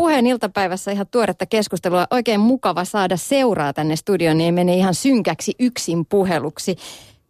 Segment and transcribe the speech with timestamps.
[0.00, 2.06] puheen iltapäivässä ihan tuoretta keskustelua.
[2.10, 6.76] Oikein mukava saada seuraa tänne studioon, niin menee ihan synkäksi yksin puheluksi.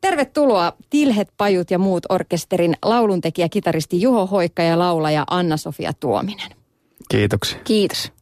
[0.01, 6.51] Tervetuloa Tilhet, Pajut ja muut orkesterin lauluntekijä, kitaristi Juho Hoikka ja laulaja Anna-Sofia Tuominen.
[7.09, 7.59] Kiitoksia.
[7.65, 8.13] Kiitos.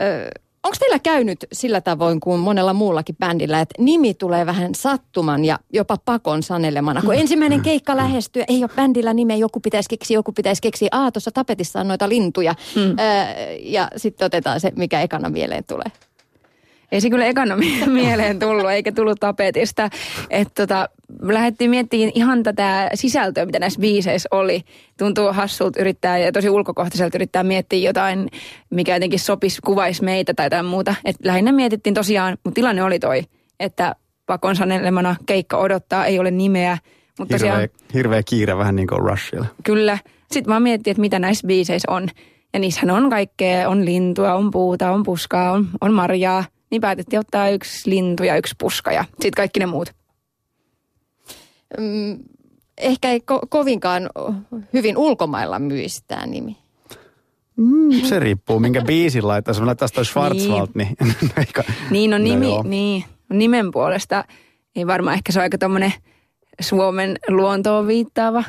[0.00, 0.30] Öö,
[0.62, 5.58] Onko teillä käynyt sillä tavoin kuin monella muullakin bändillä, että nimi tulee vähän sattuman ja
[5.72, 7.02] jopa pakon sanelemana?
[7.02, 10.88] Kun ensimmäinen keikka lähestyy, ei ole bändillä nimeä, joku pitäisi keksiä, joku pitäisi keksiä.
[10.92, 12.54] Aa, tuossa tapetissa on noita lintuja.
[12.76, 12.82] Mm.
[12.82, 12.96] Öö,
[13.60, 15.92] ja sitten otetaan se, mikä ekana mieleen tulee.
[16.92, 17.56] Ei se kyllä ekana
[17.86, 19.90] mieleen tullut, eikä tullut tapetista.
[20.30, 20.88] Että tota,
[21.22, 24.62] lähdettiin miettimään ihan tätä sisältöä, mitä näissä biiseissä oli.
[24.98, 28.28] Tuntuu hassulta yrittää ja tosi ulkokohtaiselta yrittää miettiä jotain,
[28.70, 30.94] mikä jotenkin sopisi, kuvaisi meitä tai jotain muuta.
[31.04, 33.22] Et lähinnä mietittiin tosiaan, mutta tilanne oli toi,
[33.60, 33.94] että
[34.26, 36.78] pakon sanelemana keikka odottaa, ei ole nimeä.
[37.18, 39.46] Mutta hirveä, tosiaan, hirveä kiire vähän niin kuin Rushilla.
[39.64, 39.98] Kyllä.
[40.32, 42.08] Sitten vaan miettii, että mitä näissä biiseissä on.
[42.52, 47.20] Ja niissähän on kaikkea, on lintua, on puuta, on puskaa, on, on marjaa– niin päätettiin
[47.20, 49.92] ottaa yksi lintu ja yksi puska ja sitten kaikki ne muut.
[51.78, 52.18] Mm,
[52.78, 54.10] ehkä ei ko- kovinkaan
[54.72, 56.56] hyvin ulkomailla myisi tämä nimi.
[57.56, 59.50] Mm, se riippuu, minkä biisin laittaa.
[59.50, 60.96] Jos laittaa sitä Schwarzwald, niin...
[61.00, 64.24] Niin, eikä, niin no, nimi, no niin, nimen puolesta
[64.76, 65.92] ei varmaan ehkä se on aika tommonen
[66.60, 68.44] Suomen luontoon viittaava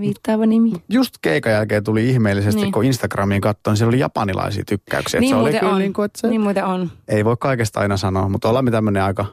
[0.00, 0.72] viittaava nimi.
[0.88, 2.72] Just keikan jälkeen tuli ihmeellisesti, niin.
[2.72, 5.20] kun Instagramiin katsoin, niin siellä oli japanilaisia tykkäyksiä.
[5.20, 5.78] Niin se muuten oli kyllä on.
[5.78, 6.90] Niin, kuin, että se niin muuten on.
[7.08, 9.26] Ei voi kaikesta aina sanoa, mutta ollaan me tämmöinen aika,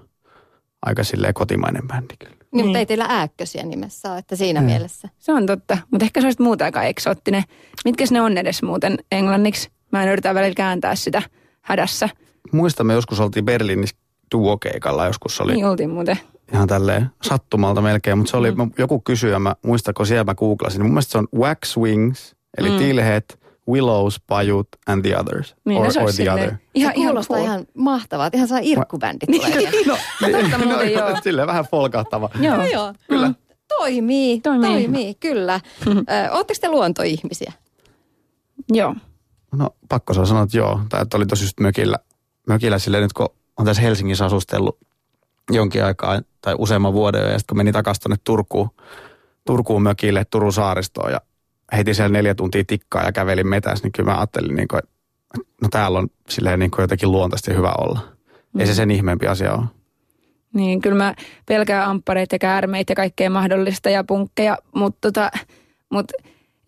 [0.81, 2.35] aika silleen kotimainen bändi kyllä.
[2.35, 2.66] Niin, niin.
[2.66, 4.66] mutta ei teillä ääkkösiä nimessä ole, että siinä mm.
[4.66, 5.09] mielessä.
[5.19, 7.44] Se on totta, mutta ehkä se olisi muuta aika eksoottinen.
[7.85, 9.69] Mitkäs ne on edes muuten englanniksi?
[9.91, 11.22] Mä en yritä välillä kääntää sitä
[11.61, 12.09] hädässä.
[12.52, 13.95] Muistamme joskus oltiin Berliinissä
[14.31, 15.53] duokeikalla, joskus oli.
[15.53, 16.19] Niin oltiin muuten
[16.53, 18.71] ihan tälleen sattumalta melkein, mutta se oli mm.
[18.77, 22.69] joku kysyjä, mä muistako siellä mä googlasin, niin mun mielestä se on Wax Wings, eli
[22.69, 22.77] mm.
[22.77, 25.55] Tilheet, Willows, Pajut and the Others.
[25.65, 26.53] Niin, or, no se or the silleen- other.
[26.75, 28.29] Ihan, Ihan- kuulostaa ihan ihan mahtavaa.
[28.33, 29.57] Ihan saa irkkubändi tulee.
[29.57, 29.69] vielä.
[30.21, 31.17] no, Totta muuten, joo.
[31.23, 32.29] Silleen vähän folkahtava.
[32.39, 32.57] Joo.
[32.57, 33.31] No joo, kyllä.
[33.67, 34.83] Toimii, toimii, Toimii.
[34.83, 35.59] toimii kyllä.
[35.88, 37.53] Ö, Ootteko te luontoihmisiä?
[38.71, 38.95] Joo.
[39.55, 40.79] No pakko se sanoa, että joo.
[40.89, 41.97] Tai että oli tosi just mökillä,
[42.47, 43.29] mökillä silleen nyt kun
[43.59, 44.77] on tässä Helsingissä asustellut
[45.51, 48.69] jonkin aikaa tai useamman vuoden ja sitten kun meni takaisin tuonne Turkuun,
[49.45, 51.21] Turkuun mökille, Turun saaristoon ja
[51.71, 54.91] heitin siellä neljä tuntia tikkaa ja kävelin metässä, niin kyllä mä ajattelin, niin kuin, että
[55.61, 57.99] no täällä on silleen niin kuin jotenkin luontaisesti hyvä olla.
[58.53, 58.59] Mm.
[58.59, 59.65] Ei se sen ihmeempi asia ole.
[60.53, 61.15] Niin, kyllä mä
[61.45, 65.31] pelkään amppareita ja käärmeitä ja kaikkea mahdollista ja punkkeja, mutta tota,
[65.89, 66.11] mut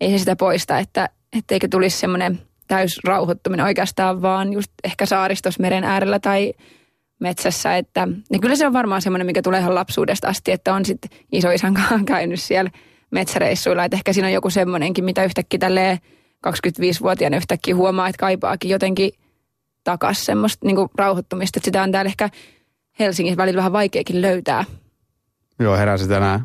[0.00, 5.58] ei se sitä poista, että etteikö tulisi semmoinen täys rauhoittuminen oikeastaan vaan just ehkä saaristos
[5.58, 6.52] meren äärellä tai
[7.18, 7.76] metsässä.
[7.76, 11.10] Että, ja kyllä se on varmaan semmoinen, mikä tulee ihan lapsuudesta asti, että on sitten
[11.32, 12.70] isoisän kanssa käynyt siellä
[13.10, 13.84] metsäreissuilla.
[13.84, 15.98] Että ehkä siinä on joku semmoinenkin, mitä yhtäkkiä tälleen
[16.46, 19.10] 25-vuotiaana yhtäkkiä huomaa, että kaipaakin jotenkin
[19.84, 21.58] takas semmoista niin rauhoittumista.
[21.58, 22.30] Että sitä on täällä ehkä
[22.98, 24.64] Helsingin välillä vähän vaikeakin löytää.
[25.58, 26.40] Joo, heräsin tänään,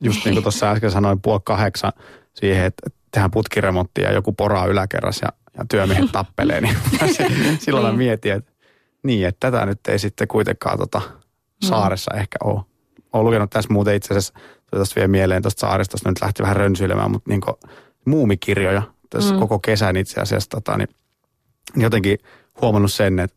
[0.00, 1.92] just niin kuin tuossa äsken sanoin, puoli kahdeksan
[2.34, 5.28] siihen, että tehdään putkiremonttia ja joku poraa yläkerras ja,
[5.58, 6.60] ja työmiehet tappelee.
[6.60, 6.76] Niin
[7.58, 8.51] silloin mä mietin, että
[9.02, 11.00] niin, että tätä nyt ei sitten kuitenkaan tota
[11.62, 12.60] saaressa ehkä ole.
[13.12, 16.56] Olen lukenut tässä muuten itse asiassa, tuli tuosta vielä mieleen tuosta saaristosta, nyt lähti vähän
[16.56, 17.40] rönsyilemään, mutta niin
[18.04, 19.40] muumikirjoja tässä mm.
[19.40, 20.88] koko kesän itse asiassa, tota, niin,
[21.74, 22.18] niin jotenkin
[22.60, 23.36] huomannut sen, että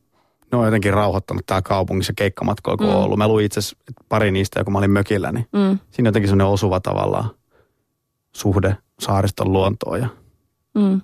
[0.51, 2.93] ne on jotenkin rauhoittanut täällä kaupungissa keikkamatkoilla, kun mm.
[2.93, 3.17] on ollut.
[3.17, 3.77] Mä luin itse asiassa
[4.09, 5.79] pari niistä, kun mä olin mökillä, niin Mm.
[5.91, 7.29] siinä jotenkin semmoinen osuva tavallaan
[8.35, 9.99] suhde saariston luontoon.
[9.99, 10.07] Ja,
[10.75, 11.01] Mm.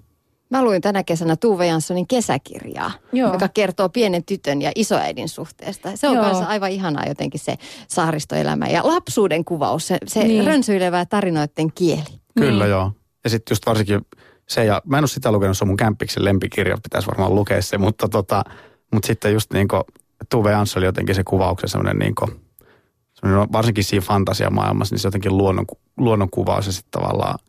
[0.52, 3.34] Mä luin tänä kesänä Tuve Janssonin kesäkirjaa, Joo.
[3.34, 5.90] joka kertoo pienen tytön ja isoäidin suhteesta.
[5.96, 6.24] Se on Joo.
[6.26, 7.56] kanssa aivan ihanaa jotenkin se
[7.88, 10.46] saaristoelämä ja lapsuuden kuvaus, se, se Niin.
[10.46, 12.04] rönsyilevä tarinoiden kieli.
[12.40, 12.72] Kyllä Niin.
[12.72, 12.92] joo.
[13.24, 14.02] Ja sitten just varsinkin
[14.50, 17.62] se, ja mä en ole sitä lukenut, se on mun kämppiksen lempikirja, pitäisi varmaan lukea
[17.62, 18.44] se, mutta, tota,
[18.94, 19.82] mutta sitten just niin kuin
[20.30, 22.32] Tuve Jansson oli jotenkin se kuvauksen semmoinen niin kuin,
[23.52, 25.66] varsinkin siinä fantasiamaailmassa, niin se jotenkin luonnon,
[25.98, 27.40] luonnon kuvaus ja sitten tavallaan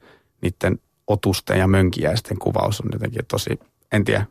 [0.43, 3.61] niiden otusten ja mönkiäisten kuvaus on jotenkin tosi,
[3.93, 4.27] en tiedä,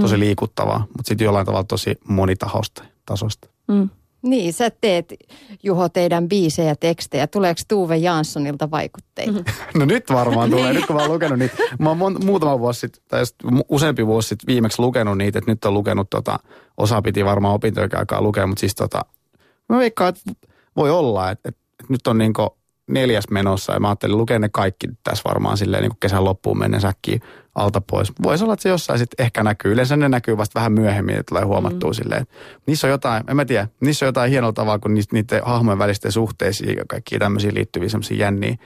[0.00, 3.48] tosi liikuttavaa, mutta sitten jollain tavalla tosi monitahosta tasosta.
[3.68, 3.88] Mm.
[4.22, 5.14] Niin, sä teet,
[5.62, 7.26] Juho, teidän biisejä, tekstejä.
[7.26, 9.44] Tuleeko Tuve Janssonilta vaikutteita?
[9.78, 11.56] No nyt varmaan tulee, nyt kun mä oon lukenut niitä.
[11.78, 13.22] Mä oon mon- muutama vuosi sitten, tai
[13.68, 16.38] useampi vuosi sitten viimeksi lukenut niitä, että nyt on lukenut tota,
[16.76, 19.04] osa piti varmaan opintojen aikaa lukea, mutta siis tota,
[19.68, 22.56] mä veikkaan, että voi olla, että, että, että nyt on niinku
[22.86, 26.80] neljäs menossa ja mä ajattelin lukea ne kaikki tässä varmaan silleen niin kesän loppuun mennä
[26.80, 27.20] säkkiin
[27.54, 28.12] alta pois.
[28.22, 29.72] Voisi olla, että se jossain sitten ehkä näkyy.
[29.72, 31.94] Yleensä ne näkyy vasta vähän myöhemmin, että tulee huomattua mm.
[31.94, 32.26] silleen.
[32.66, 35.78] Niissä on jotain, en mä tiedä, niissä on jotain hienoa tavalla, kun niitä, niiden hahmojen
[35.78, 38.56] välisten suhteisiin ja kaikki tämmöisiä liittyviä semmoisia jänniä,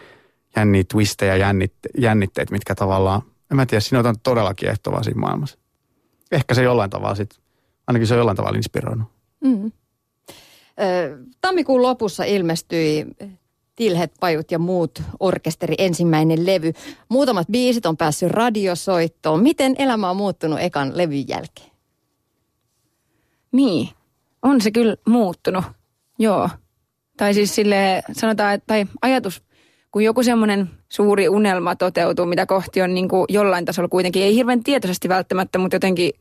[0.56, 5.20] jänniä twistejä, jännit, jännitteitä, mitkä tavallaan, en mä tiedä, siinä on jotain todella kiehtovaa siinä
[5.20, 5.58] maailmassa.
[6.32, 7.38] ehkä se jollain tavalla sit,
[7.86, 9.08] ainakin se on jollain tavalla inspiroinut.
[9.44, 9.72] Mm.
[11.40, 13.06] Tammikuun lopussa ilmestyi
[13.80, 16.72] Tilhet, Pajut ja muut orkesteri ensimmäinen levy.
[17.08, 19.42] Muutamat biisit on päässyt radiosoittoon.
[19.42, 21.70] Miten elämä on muuttunut ekan levyn jälkeen?
[23.52, 23.88] Niin,
[24.42, 25.64] on se kyllä muuttunut,
[26.18, 26.48] joo.
[27.16, 29.42] Tai siis sille sanotaan, että, tai ajatus,
[29.92, 34.34] kun joku semmoinen suuri unelma toteutuu, mitä kohti on niin kuin jollain tasolla kuitenkin, ei
[34.34, 36.12] hirveän tietoisesti välttämättä, mutta jotenkin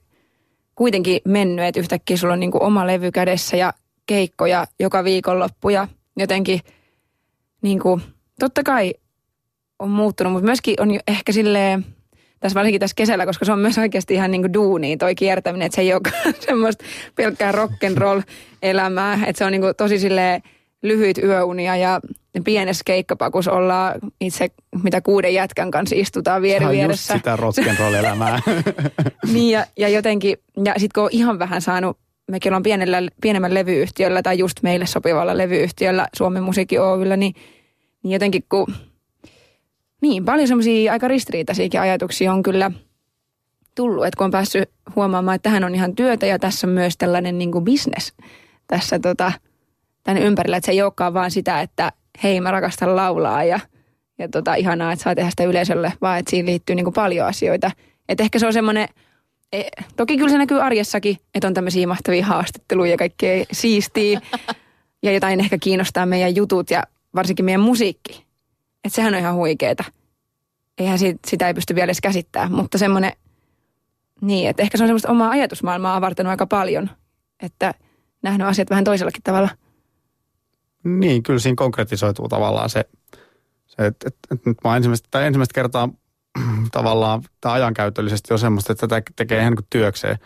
[0.76, 3.74] kuitenkin mennyt, että yhtäkkiä sulla on niin kuin oma levy kädessä ja
[4.06, 6.60] keikkoja joka viikonloppu ja jotenkin
[7.62, 8.02] niin kuin,
[8.40, 8.94] totta kai
[9.80, 11.86] on muuttunut, mutta myöskin on ehkä silleen,
[12.40, 15.66] tässä varsinkin tässä kesällä, koska se on myös oikeasti ihan niin kuin duuni toi kiertäminen,
[15.66, 16.02] että se ei ole
[16.48, 16.86] semmoista
[17.16, 20.42] pelkkää rock'n'roll-elämää, että se on niin kuin tosi silleen
[20.84, 22.00] lyhyt yöunia ja
[22.44, 24.48] pienessä keikkapakus ollaan itse,
[24.84, 27.14] mitä kuuden jätkän kanssa istutaan vieri Se on vieressä.
[27.14, 28.42] just sitä rock'n'roll-elämää.
[29.34, 31.98] Niin ja, ja jotenkin, ja sitten kun on ihan vähän saanut,
[32.30, 37.36] mekin ollaan pienellä, pienemmän levyyhtiöllä tai just meille sopivalla levyyhtiöllä Suomen Musiikki Oyllä, niin,
[38.04, 38.68] niin jotenkin kun,
[40.02, 42.72] niin paljon semmoisia aika ristiriitaisiakin ajatuksia on kyllä
[43.76, 46.98] tullut, että kun on päässyt huomaamaan, että tähän on ihan työtä ja tässä on myös
[46.98, 48.14] tällainen niin kuin business
[48.68, 49.32] tässä tota,
[50.04, 51.92] tänne ympärillä, että se ei olekaan vaan sitä, että
[52.24, 53.60] hei mä rakastan laulaa ja,
[54.18, 57.28] ja tota, ihanaa, että saa tehdä sitä yleisölle, vaan että siinä liittyy niin kuin paljon
[57.28, 57.72] asioita.
[58.10, 58.88] Että ehkä se on semmoinen,
[59.54, 59.64] e,
[59.96, 64.22] toki kyllä se näkyy arjessakin, että on tämmöisiä mahtavia haastatteluja ja kaikkea siistiä
[65.04, 66.84] ja jotain ehkä kiinnostaa meidän jutut ja
[67.16, 68.26] varsinkin meidän musiikki.
[68.84, 69.84] Että sehän on ihan huikeeta.
[70.78, 73.12] Eihän siitä, sitä ei pysty vielä edes käsittämään, mutta semmoinen,
[74.22, 76.90] niin, että ehkä se on semmoista omaa ajatusmaailmaa avartanut aika paljon,
[77.44, 77.74] että
[78.22, 79.50] nähnyt asiat vähän toisellakin tavalla.
[80.84, 82.86] Niin, kyllä siinä konkretisoituu tavallaan se,
[83.68, 85.90] se että et, et nyt mä ensimmäistä, tai ensimmäistä kertaa
[86.72, 90.18] tavallaan tämä ajankäytöllisesti on semmoista, että tätä tekee ihan niin kuin työkseen.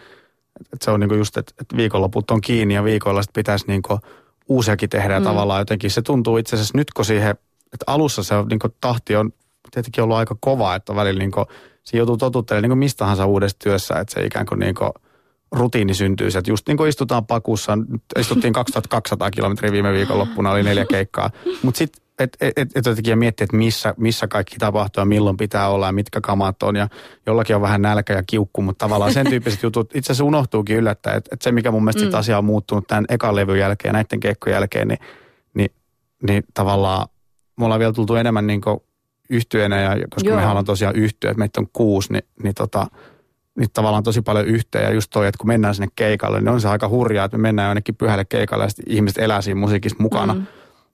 [0.74, 3.66] Että se on niin kuin just, että, että viikonloput on kiinni ja viikoilla sitten pitäisi
[3.68, 4.00] niin kuin
[4.48, 5.24] uusiakin tehdä ja Mm.
[5.24, 7.32] tavallaan jotenkin se tuntuu itse asiassa nyt kun siihen,
[7.74, 9.32] että alussa se on, niin kuin tahti on
[9.72, 11.46] tietenkin ollut aika kova, että välillä niin kuin,
[11.84, 14.92] se joutuu totuttelemaan niin kuin mistä tahansa uudessa työssä, että se ikään kuin, niin kuin
[15.52, 16.28] rutiini syntyy.
[16.28, 21.30] Että just niin kuin istutaan pakussa, nyt istuttiin 2200 kilometriä viime viikonloppuna, oli neljä keikkaa.
[21.64, 25.38] Mutta sitten et, et, et, et jotenkin miettiä, että missä, missä kaikki tapahtuu ja milloin
[25.38, 26.76] pitää olla ja mitkä kamat on.
[26.76, 26.88] Ja
[27.26, 31.18] jollakin on vähän nälkä ja kiukku, mutta tavallaan sen tyyppiset jutut itse asiassa unohtuukin yllättäen.
[31.18, 32.14] Että et se, mikä mun mielestä mm.
[32.14, 35.00] asia on muuttunut tämän ekan levyn jälkeen ja näiden keikkojen jälkeen, niin,
[35.54, 35.70] niin,
[36.28, 37.08] niin tavallaan
[37.58, 38.62] me ollaan vielä tultu enemmän niin
[39.30, 40.40] yhtyenä, ja koska Joo.
[40.40, 42.88] me ollaan tosiaan yhtyö, että meitä on kuusi, niin, niin tota,
[43.60, 44.84] niin tavallaan tosi paljon yhteen.
[44.84, 47.42] Ja just toi, että kun mennään sinne keikalle, niin on se aika hurjaa, että me
[47.42, 50.34] mennään jonnekin pyhälle keikalle ja ihmiset elää siinä musiikissa mukana.
[50.34, 50.46] Mm.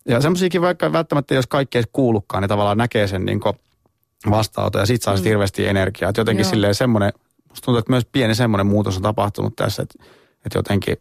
[0.09, 3.39] Ja semmoisiakin vaikka välttämättä, jos kaikki ei kuulukaan, niin tavallaan näkee sen niin
[4.29, 5.23] vastaanoton ja sit saa mm.
[5.23, 6.09] hirveästi energiaa.
[6.09, 6.49] Että jotenkin Joo.
[6.49, 7.13] silleen semmoinen,
[7.49, 10.03] musta tuntuu, että myös pieni semmoinen muutos on tapahtunut tässä, että,
[10.45, 10.97] että jotenkin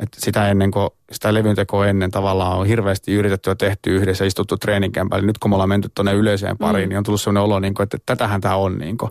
[0.00, 4.56] että sitä ennen kuin sitä levyntekoa ennen tavallaan on hirveästi yritetty ja tehty yhdessä istuttu
[4.56, 5.26] treeninkämpällä.
[5.26, 6.88] Nyt kun me ollaan menty tuonne yleiseen pariin, mm.
[6.88, 8.78] niin on tullut sellainen olo, niin kuin, että tätähän tämä on.
[8.78, 9.10] Niin kuin.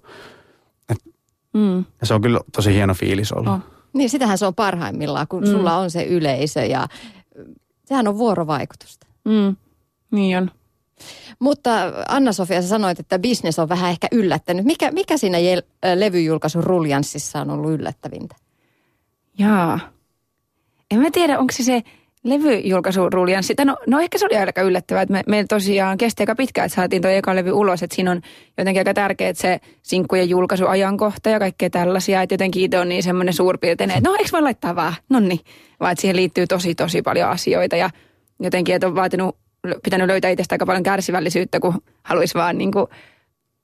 [1.54, 1.86] Mm.
[2.02, 3.54] Ja se on kyllä tosi hieno fiilis ollut.
[3.54, 3.64] On.
[3.94, 5.52] Niin sitähän se on parhaimmillaan, kun mm.
[5.52, 6.88] sulla on se yleisö ja
[7.86, 9.05] sehän on vuorovaikutusta.
[9.26, 9.56] Mm.
[10.12, 10.52] Niin on.
[11.40, 11.72] Mutta
[12.08, 14.66] Anna-Sofia, sä sanoit, että business on vähän ehkä yllättänyt.
[14.66, 18.36] Mikä, mikä siinä jel- levyjulkaisun ruljanssissa on ollut yllättävintä?
[19.38, 19.80] Jaa.
[20.92, 21.84] En mä tiedä, onko se se
[22.24, 23.56] levyjulkaisuruljanssi.
[23.56, 26.66] Tai No, no ehkä se oli aika yllättävää, että me, meillä tosiaan kesti aika pitkään,
[26.66, 27.84] että saatiin tuo eka levy ulos.
[27.84, 28.22] Että siinä on
[28.58, 32.22] jotenkin aika tärkeää, että se sinkkujen julkaisuajankohta ja kaikkea tällaisia.
[32.22, 35.40] Että jotenkin itse on niin semmoinen suurpiirteinen, että no eikö voi laittaa vaan, nonni.
[35.80, 37.90] Vaan että siihen liittyy tosi tosi paljon asioita ja
[38.40, 39.38] jotenkin, että on vaatinut,
[39.84, 42.88] pitänyt löytää itsestä aika paljon kärsivällisyyttä, kun haluaisi vaan niin kuin,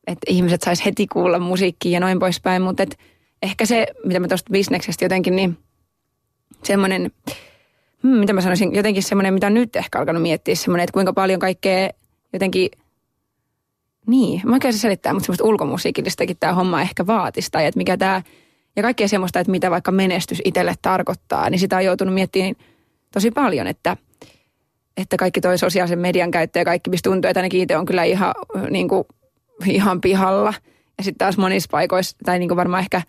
[0.07, 2.61] että ihmiset sais heti kuulla musiikkia ja noin poispäin.
[2.61, 2.97] Mutta et
[3.41, 5.57] ehkä se, mitä mä tuosta bisneksestä jotenkin, niin
[6.63, 7.11] semmoinen,
[8.03, 11.39] hmm, mitä mä sanoisin, jotenkin semmoinen, mitä nyt ehkä alkanut miettiä, semmoinen, että kuinka paljon
[11.39, 11.89] kaikkea
[12.33, 12.69] jotenkin,
[14.07, 17.97] niin, mä oikein se selittää, mutta semmoista ulkomusiikillistakin tämä homma ehkä vaatisi, tai että mikä
[17.97, 18.21] tämä,
[18.75, 22.55] ja kaikkea semmoista, että mitä vaikka menestys itselle tarkoittaa, niin sitä on joutunut miettimään
[23.13, 23.97] tosi paljon, että,
[24.97, 28.03] että kaikki toi sosiaalisen median käyttö ja kaikki, mistä tuntuu, että ainakin itse on kyllä
[28.03, 28.33] ihan,
[28.69, 29.03] niin kuin,
[29.65, 30.53] ihan pihalla.
[30.97, 33.01] Ja sitten taas monissa paikoissa, tai niin kuin varmaan ehkä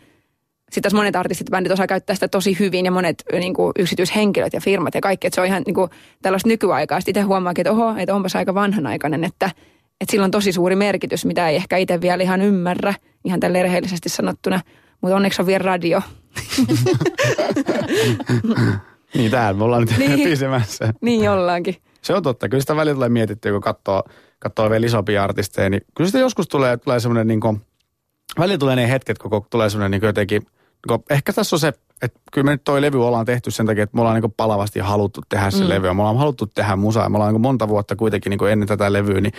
[0.73, 4.53] sitten taas monet artistit bändit osaa käyttää sitä tosi hyvin ja monet niin kuin yksityishenkilöt
[4.53, 5.27] ja firmat ja kaikki.
[5.27, 5.91] Että se on ihan niin kuin,
[6.23, 7.01] tällaista nykyaikaa.
[7.01, 9.51] Sitten itse huomaakin, että oho, että onpas aika vanhanaikainen, että,
[10.01, 13.63] että sillä on tosi suuri merkitys, mitä ei ehkä itse vielä ihan ymmärrä, ihan tälle
[13.63, 14.61] rehellisesti sanottuna.
[15.01, 16.03] Mutta onneksi on vielä radio.
[19.15, 20.11] Niin täällä me ollaan nyt Niin.
[20.17, 20.29] niin.
[20.29, 20.95] pisemässä.
[21.01, 21.77] Niin jollaankin.
[22.03, 22.49] Se on totta.
[22.49, 24.03] Kyllä sitä välillä tulee mietittyä, kun katsoo,
[24.39, 27.61] katsoo vielä isompia artisteja, niin kyllä sitä joskus tulee, tulee semmoinen niin kuin,
[28.39, 30.43] välillä tulee ne hetket, kun tulee semmoinen niin kuin jotenkin
[30.89, 33.85] niinku, ehkä tässä on se, että kyllä me nyt toi levy ollaan tehty sen takia,
[33.85, 35.69] että me ollaan niinku palavasti haluttu tehdä se mm.
[35.69, 35.93] levy.
[35.95, 37.09] Me ollaan haluttu tehdä musaa.
[37.09, 39.33] Me ollaan niinku monta vuotta kuitenkin niinku ennen tätä levyä, niin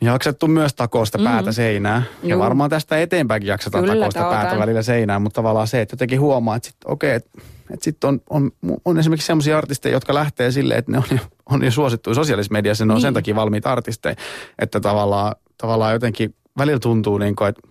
[0.00, 2.02] jaksettu myös takoa sitä päätä seinään.
[2.22, 2.30] Juu.
[2.30, 5.94] Ja varmaan tästä eteenpäinkin jaksetaan Kyllä, takoa sitä päätä välillä seinään, mutta tavallaan se, että
[5.94, 8.50] jotenkin huomaa, että sit, okei, okay, että et sitten on, on,
[8.84, 12.52] on, esimerkiksi sellaisia artisteja, jotka lähtee silleen, että ne on jo, on jo suosittu sosiaalisessa
[12.52, 12.94] mediassa, ne niin.
[12.94, 13.14] on sen niin.
[13.14, 14.16] takia valmiita artisteja,
[14.58, 17.68] että tavallaan, tavallaan jotenkin välillä tuntuu niin kuin, että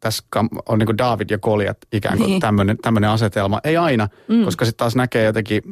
[0.00, 0.22] tässä
[0.68, 2.76] on niin kuin David ja Koljat ikään kuin niin.
[2.82, 3.60] tämmöinen asetelma.
[3.64, 4.44] Ei aina, mm.
[4.44, 5.62] koska sitten taas näkee jotenkin,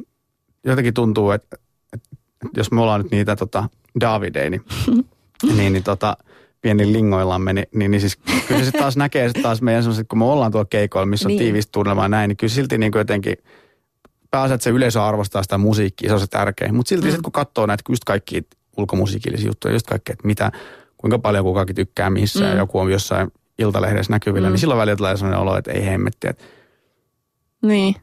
[0.64, 1.56] jotenkin tuntuu, että,
[1.92, 2.09] että
[2.56, 3.68] jos me ollaan nyt niitä tota,
[4.00, 4.64] Davideja, niin
[5.57, 6.16] niin, niin tota,
[6.61, 8.16] pieni lingoillamme, niin, niin, niin siis
[8.49, 11.31] kyllä se taas näkee sit taas meidän sellaiset, kun me ollaan tuolla keikoilla, missä on
[11.31, 11.38] niin.
[11.38, 13.37] tiivistä tunnelma ja näin, niin kyllä silti niin kuin jotenkin
[14.31, 16.75] pääsee, että se yleisö arvostaa sitä musiikkia, se on se tärkein.
[16.75, 17.11] Mutta silti mm.
[17.11, 18.43] sitten kun katsoo näitä just kaikkia
[18.76, 20.52] ulkomusiikillisia juttuja, just kaikkea, että mitä,
[20.97, 22.47] kuinka paljon kukakin tykkää missä mm.
[22.47, 24.52] ja joku on jossain iltalehdessä näkyvillä, niin mm.
[24.52, 26.28] niin silloin välillä tulee sellainen olo, että ei hemmetti.
[26.28, 26.45] Että...
[27.62, 27.95] Niin.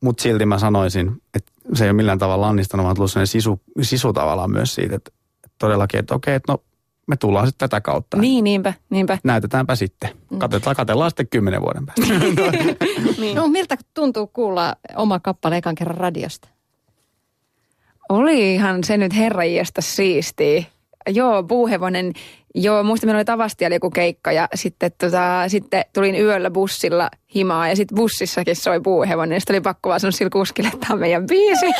[0.00, 3.60] Mutta silti mä sanoisin, että se ei ole millään tavalla lannistanut, vaan tullut sellainen sisu,
[3.82, 5.10] sisu tavallaan myös siitä, että
[5.58, 6.62] todellakin, että okei, että no
[7.06, 8.16] me tullaan sitten tätä kautta.
[8.16, 9.18] Niin, niinpä, niinpä.
[9.24, 10.10] Näytetäänpä sitten.
[10.30, 10.38] Mm.
[10.38, 12.14] Katsotaan, katellaan sitten kymmenen vuoden päästä.
[13.20, 13.36] niin.
[13.36, 16.48] No miltä tuntuu kuulla oma kappale ekan kerran radiosta?
[18.08, 20.62] Olihan se nyt herranjesta siistiä.
[21.08, 22.12] Joo, puuhevonen
[22.54, 27.68] Joo, muista meillä oli Tavastialla joku keikka ja sitten, tota, sitten tulin yöllä bussilla himaa
[27.68, 29.36] ja sitten bussissakin soi puuhevonen.
[29.36, 31.66] Ja sitten oli pakko vaan sanoa sillä kuskille, että tämä on meidän biisi.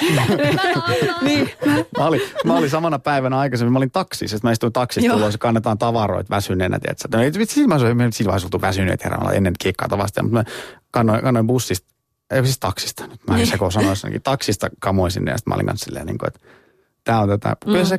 [1.22, 1.50] niin.
[1.98, 5.38] mä, olin, mä olin samana päivänä aikaisemmin, mä olin taksissa, että mä istuin taksissa tulossa,
[5.38, 7.08] kannetaan tavaroita väsyneenä, tiedätkö?
[7.12, 10.44] No, vitsi, mä olin silloin oltu väsyneet herran, ennen kiikkaa Tavastia, mutta mä
[10.90, 11.88] kannoin, kannoin bussista,
[12.30, 13.50] ei siis taksista, nyt mä en niin.
[13.50, 16.40] seko sanoa taksista kamoisin ja sitten mä olin kanssa silleen, niin kuin, että
[17.04, 17.56] tämä on tätä.
[17.64, 17.86] Kyllä mm.
[17.86, 17.98] se,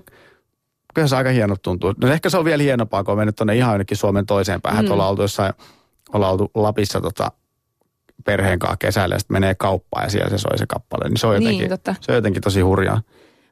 [0.94, 1.94] kyllä se aika hieno tuntuu.
[2.02, 4.86] No ehkä se on vielä hienompaa, kun on mennyt tuonne ihan jonnekin Suomen toiseen päähän.
[4.86, 4.92] Mm.
[4.92, 5.54] Ollaan oltu jossain,
[6.14, 7.32] ollaan oltu Lapissa tota,
[8.26, 11.10] perheen kanssa kesällä ja sitten menee kauppaan ja siellä se soi se kappale.
[11.10, 11.96] Niin se on niin, jotenkin, niin, totta.
[12.02, 13.02] Se on jotenkin tosi hurjaa.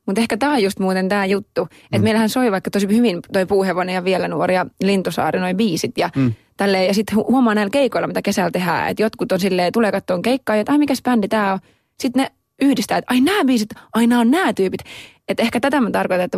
[0.05, 2.03] Mutta ehkä tämä on just muuten tämä juttu, että mm.
[2.03, 6.34] meillähän soi vaikka tosi hyvin toi Puuhevonen ja vielä nuoria Lintusaari, noin biisit ja mm.
[6.58, 6.88] tälleen.
[6.88, 10.55] Ja sitten huomaa näillä keikoilla, mitä kesällä tehdään, että jotkut on silleen, tulee katsomaan keikkaa
[10.55, 11.60] ja että mikäs bändi tämä on.
[12.00, 12.31] Sitten ne
[12.62, 14.82] yhdistää, että ai nämä biisit, ai nämä on nämä tyypit.
[15.28, 16.38] Että ehkä tätä mä tarkoitan, että,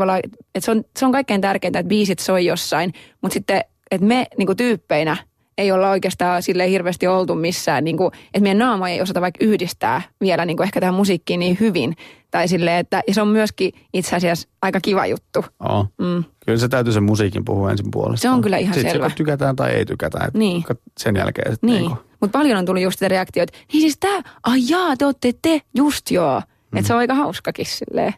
[0.56, 3.62] että se, on, se on kaikkein tärkeintä, että biisit soi jossain, mutta sitten,
[3.92, 5.18] että me niin kuin tyyppeinä
[5.58, 9.46] ei olla oikeastaan sille hirveästi oltu missään, niin kuin, että meidän naama ei osata vaikka
[9.46, 11.96] yhdistää vielä niin kuin ehkä tähän musiikkiin niin hyvin.
[12.32, 15.46] Tai sille, että, ja se on myöskin itse asiassa aika kiva juttu.
[15.70, 15.88] Oh.
[15.98, 16.24] Mm.
[16.46, 18.22] Kyllä se täytyy sen musiikin puhua ensin puolesta.
[18.22, 19.10] Se on kyllä ihan sitten selvä.
[19.10, 20.20] Sitten tykätään tai ei tykätä.
[20.34, 20.64] Niin.
[21.00, 21.82] Sen jälkeen niin.
[21.82, 25.34] niin Mutta paljon on tullut just sitä reaktioita, niin siis tämä, ai jaa, te olette
[25.42, 26.40] te, just joo.
[26.40, 26.78] Mm.
[26.78, 28.14] Että se on aika hauskakin silleen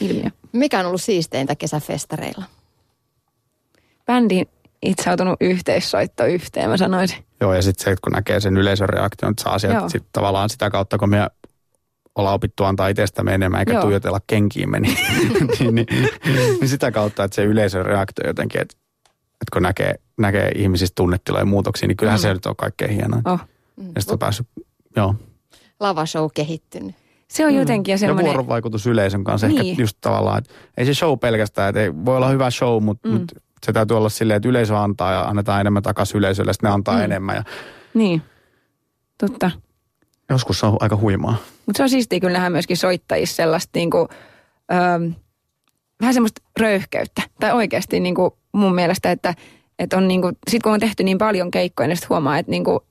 [0.00, 0.30] ilmiö.
[0.52, 2.44] Mikä on ollut siisteintä kesäfestareilla?
[4.06, 4.46] Bändin
[4.82, 7.24] itsautunut yhteissoitto yhteen, mä sanoisin.
[7.40, 10.50] Joo, ja sitten se, että kun näkee sen yleisön reaktion, että saa sieltä sit tavallaan
[10.50, 11.28] sitä kautta, kun me
[12.14, 13.82] ollaan opittu antaa itsestämme enemmän eikä Joo.
[13.82, 14.98] tuijotella kenkiimme, niin,
[15.58, 15.86] niin, niin,
[16.60, 18.76] niin, sitä kautta, että se yleisön reaktio jotenkin, että,
[19.48, 22.22] että kun näkee, näkee ihmisistä tunnetiloja muutoksia, niin kyllähän mm.
[22.22, 23.20] se nyt on kaikkein hienoa.
[23.24, 23.40] Oh.
[23.94, 24.46] Ja sitten on päässyt,
[24.96, 25.14] joo.
[25.80, 26.96] Lavashow kehittynyt.
[27.28, 27.58] Se on mm.
[27.58, 28.26] jotenkin ja semmoinen...
[28.26, 29.66] Ja vuorovaikutus yleisön kanssa niin.
[29.66, 33.08] ehkä just tavallaan, että ei se show pelkästään, että ei, voi olla hyvä show, mutta
[33.08, 33.14] mm.
[33.14, 33.32] mut
[33.66, 36.96] se täytyy olla silleen, että yleisö antaa ja annetaan enemmän takaisin yleisölle, sitten ne antaa
[36.96, 37.04] mm.
[37.04, 37.36] enemmän.
[37.36, 37.44] Ja...
[37.94, 38.22] Niin,
[39.18, 39.50] totta.
[40.30, 41.36] Joskus se on aika huimaa.
[41.66, 44.08] Mutta se on siistiä kyllä nähdä myöskin soittajissa sellaista niinku,
[44.72, 45.10] öö,
[46.00, 47.22] vähän semmoista röyhkeyttä.
[47.40, 49.34] Tai oikeasti niinku mun mielestä, että,
[49.78, 52.86] että on niinku, sit kun on tehty niin paljon keikkoja, niin sitten huomaa, että niinku,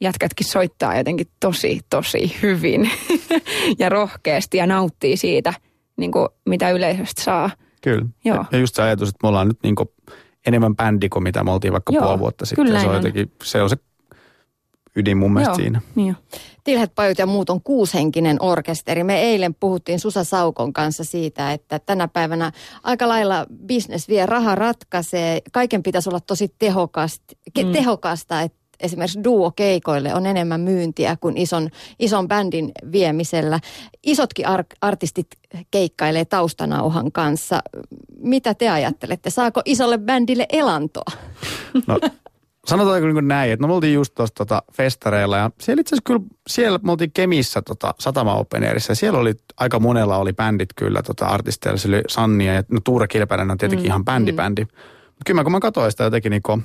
[0.00, 2.90] jätkätkin soittaa jotenkin tosi, tosi hyvin
[3.78, 5.54] ja rohkeasti ja nauttii siitä,
[5.96, 7.50] niin kuin, mitä yleisöstä saa.
[7.82, 8.06] Kyllä.
[8.24, 8.44] Joo.
[8.52, 9.88] Ja just se ajatus, että me ollaan nyt niin kuin
[10.46, 12.64] enemmän bändi kuin mitä me oltiin vaikka Joo, puoli vuotta sitten.
[12.64, 13.76] Kyllä se on, jotenkin, se on se
[14.96, 15.80] ydin mun mielestä Joo, siinä.
[15.94, 16.16] Niin
[16.64, 19.04] Tilhet Pajut ja muut on kuushenkinen orkesteri.
[19.04, 24.54] Me eilen puhuttiin Susa Saukon kanssa siitä, että tänä päivänä aika lailla business vie, raha
[24.54, 25.42] ratkaisee.
[25.52, 27.34] Kaiken pitäisi olla tosi tehokasta,
[27.64, 27.72] mm.
[27.72, 33.60] tehokasta että esimerkiksi duo-keikoille on enemmän myyntiä kuin ison, ison bändin viemisellä.
[34.02, 35.26] Isotkin ar- artistit
[35.70, 37.60] keikkailee taustanauhan kanssa.
[38.18, 39.30] Mitä te ajattelette?
[39.30, 41.12] Saako isolle bändille elantoa?
[41.86, 41.98] No,
[42.66, 46.06] sanotaanko niin näin, että no me oltiin just tuossa tota festareilla ja siellä itse asiassa
[46.06, 50.68] kyllä, siellä me oltiin Kemissä tota, Satama Open Airissa, siellä oli aika monella oli bändit
[50.76, 54.64] kyllä tota artisteilla, se oli Sannia ja no Tuure Kilpänen on tietenkin mm, ihan bändi-bändi.
[54.64, 54.70] Mm.
[55.26, 56.64] Kyllä mä kun mä katsoin sitä jotenkin niin kuin,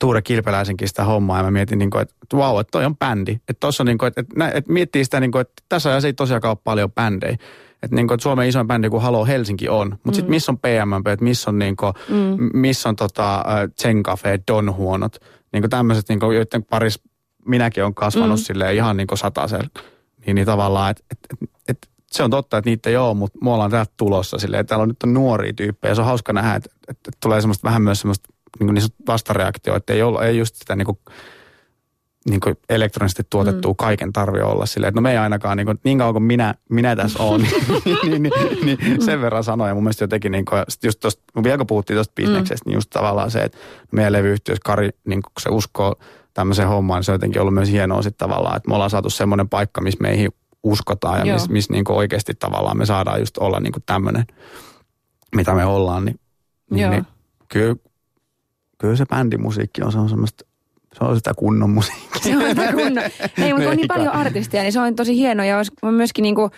[0.00, 3.32] Tuure Kilpeläisenkin sitä hommaa ja mä mietin, niin kuin, että vau, että toi on bändi.
[3.32, 6.08] Että tossa on niin kuin, että, että, että miettii sitä, niin kuin, että tässä ajassa
[6.08, 7.36] ei tosiaan ole paljon bändejä.
[7.82, 9.88] Että niin kuin, että Suomen isoin bändi kuin Halo Helsinki on.
[9.90, 10.14] Mutta mm.
[10.14, 12.50] sitten missä on PMMP, että missä on, niin kuin, mm.
[12.54, 13.44] missä on tota,
[13.82, 15.16] Zen Cafe, Don Huonot.
[15.52, 17.00] Niin kuin tämmöiset, niin kuin, joiden paris
[17.46, 18.44] minäkin olen kasvanut mm.
[18.44, 19.68] silleen ihan niin kuin satasella.
[20.26, 23.38] Niin, niin tavallaan, että et, et, et, se on totta, että niitä ei ole, mutta
[23.42, 25.94] me ollaan täältä tulossa silleen, että täällä on nyt on nuoria tyyppejä.
[25.94, 28.28] Se on hauska nähdä, että, että, että tulee semmoista vähän myös semmoista
[28.60, 30.98] niin kuin että ei, olla, ei just sitä niin kuin,
[32.30, 33.76] niin kuin elektronisesti tuotettua mm.
[33.76, 36.54] kaiken tarvi olla silleen, että no me ei ainakaan niin, kuin, niin kauan kuin minä,
[36.70, 37.40] minä tässä olen,
[37.84, 39.74] niin, niin, niin, niin, sen verran sanoja.
[39.74, 42.70] Mun mielestä jotenkin, niin kuin, just tosta, vielä kun puhuttiin tuosta bisneksestä, mm.
[42.70, 43.58] niin just tavallaan se, että
[43.92, 45.94] meidän levyyhtiössä Kari, niin kun se uskoo
[46.34, 49.10] tämmöiseen hommaan, niin se on jotenkin ollut myös hienoa sitten tavallaan, että me ollaan saatu
[49.10, 50.30] semmoinen paikka, missä meihin
[50.62, 54.24] uskotaan ja missä miss niin oikeasti tavallaan me saadaan just olla niin tämmöinen,
[55.34, 56.20] mitä me ollaan, niin,
[56.70, 57.06] niin, niin
[57.48, 57.76] kyllä,
[58.78, 60.44] kyllä se bändimusiikki on semmoista
[60.98, 62.20] se on sitä kunnon musiikkia.
[62.22, 63.04] Se on sitä kunnon.
[63.38, 66.34] Ei, mutta on niin paljon artisteja, niin se on tosi hieno ja on myöskin niin
[66.34, 66.50] kuin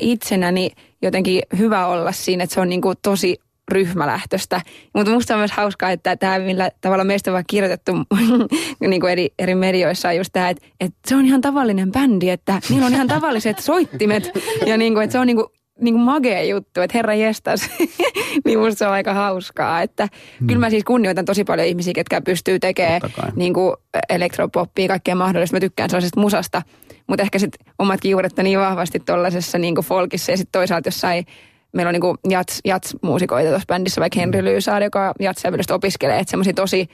[0.00, 0.70] itsenäni
[1.02, 3.38] jotenkin hyvä olla siinä, että se on niin kuin tosi
[3.70, 4.60] ryhmälähtöstä.
[4.94, 7.92] Mutta musta on myös hauskaa, että tämä, millä tavalla meistä on vaan kirjoitettu
[8.80, 12.30] niin kuin eri, eri medioissa, on just tämä, että, että se on ihan tavallinen bändi,
[12.30, 14.30] että niillä on ihan tavalliset soittimet
[14.66, 15.46] ja niin kuin, että se on niin kuin
[15.80, 17.70] niin kuin magea juttu, että herra jestas,
[18.44, 19.82] niin musta se on aika hauskaa.
[19.82, 20.08] Että
[20.38, 20.46] hmm.
[20.46, 23.00] Kyllä mä siis kunnioitan tosi paljon ihmisiä, ketkä pystyy tekemään
[23.36, 23.76] niin kuin
[24.08, 25.56] elektropoppia, kaikkea mahdollista.
[25.56, 26.62] Mä tykkään sellaisesta musasta,
[27.06, 31.26] mutta ehkä sitten omatkin juuret niin vahvasti tuollaisessa niin folkissa ja sitten toisaalta jossain
[31.72, 36.30] meillä on niin kuin jats, jats-muusikoita tuossa bändissä, vaikka Henri Lyysaari, joka jatsävelystä opiskelee, että
[36.30, 36.88] semmoisia tosi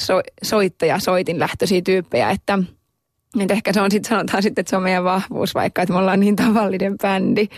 [0.00, 2.58] so, soittaja, soitin lähtöisiä tyyppejä, että,
[3.40, 5.98] että ehkä se on sitten, sanotaan sitten, että se on meidän vahvuus, vaikka että me
[5.98, 7.48] ollaan niin tavallinen bändi.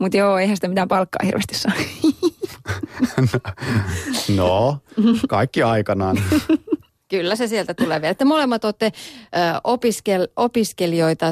[0.00, 1.72] Mutta joo, eihän sitä mitään palkkaa hirveästi saa.
[4.36, 4.78] no,
[5.28, 6.18] kaikki aikanaan.
[7.08, 8.14] Kyllä se sieltä tulee vielä.
[8.14, 8.90] Te molemmat olette ö,
[9.64, 11.26] opiskel, opiskelijoita.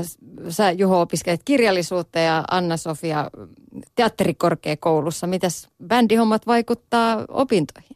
[0.49, 3.31] Sä Juho opiskelet kirjallisuutta ja Anna-Sofia
[3.95, 5.27] teatterikorkeakoulussa.
[5.27, 7.88] Mitäs bändihommat vaikuttaa opintoihin?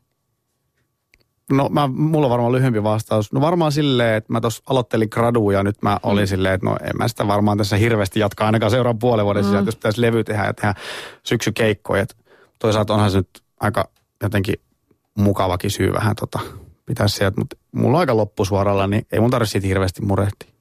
[1.50, 3.32] No mä, mulla on varmaan lyhyempi vastaus.
[3.32, 6.26] No varmaan silleen, että mä tuossa aloittelin gradua ja nyt mä olin mm.
[6.26, 9.46] silleen, että no en mä sitä varmaan tässä hirveästi jatkaa ainakaan seuraavan puolen vuoden mm.
[9.46, 10.74] sisään, jos pitäisi levy tehdä ja tehdä
[11.22, 12.02] syksykeikkoja.
[12.02, 12.16] Et
[12.58, 13.88] toisaalta onhan se nyt aika
[14.22, 14.54] jotenkin
[15.14, 16.38] mukavakin syy vähän tota,
[16.86, 20.52] pitää sieltä, mutta mulla on aika loppusuoralla, niin ei mun tarvitse siitä hirveästi murehtia.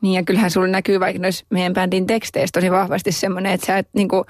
[0.00, 3.78] Niin ja kyllähän sulla näkyy vaikka noissa meidän bändin teksteissä tosi vahvasti semmoinen, että sä
[3.78, 4.24] et niinku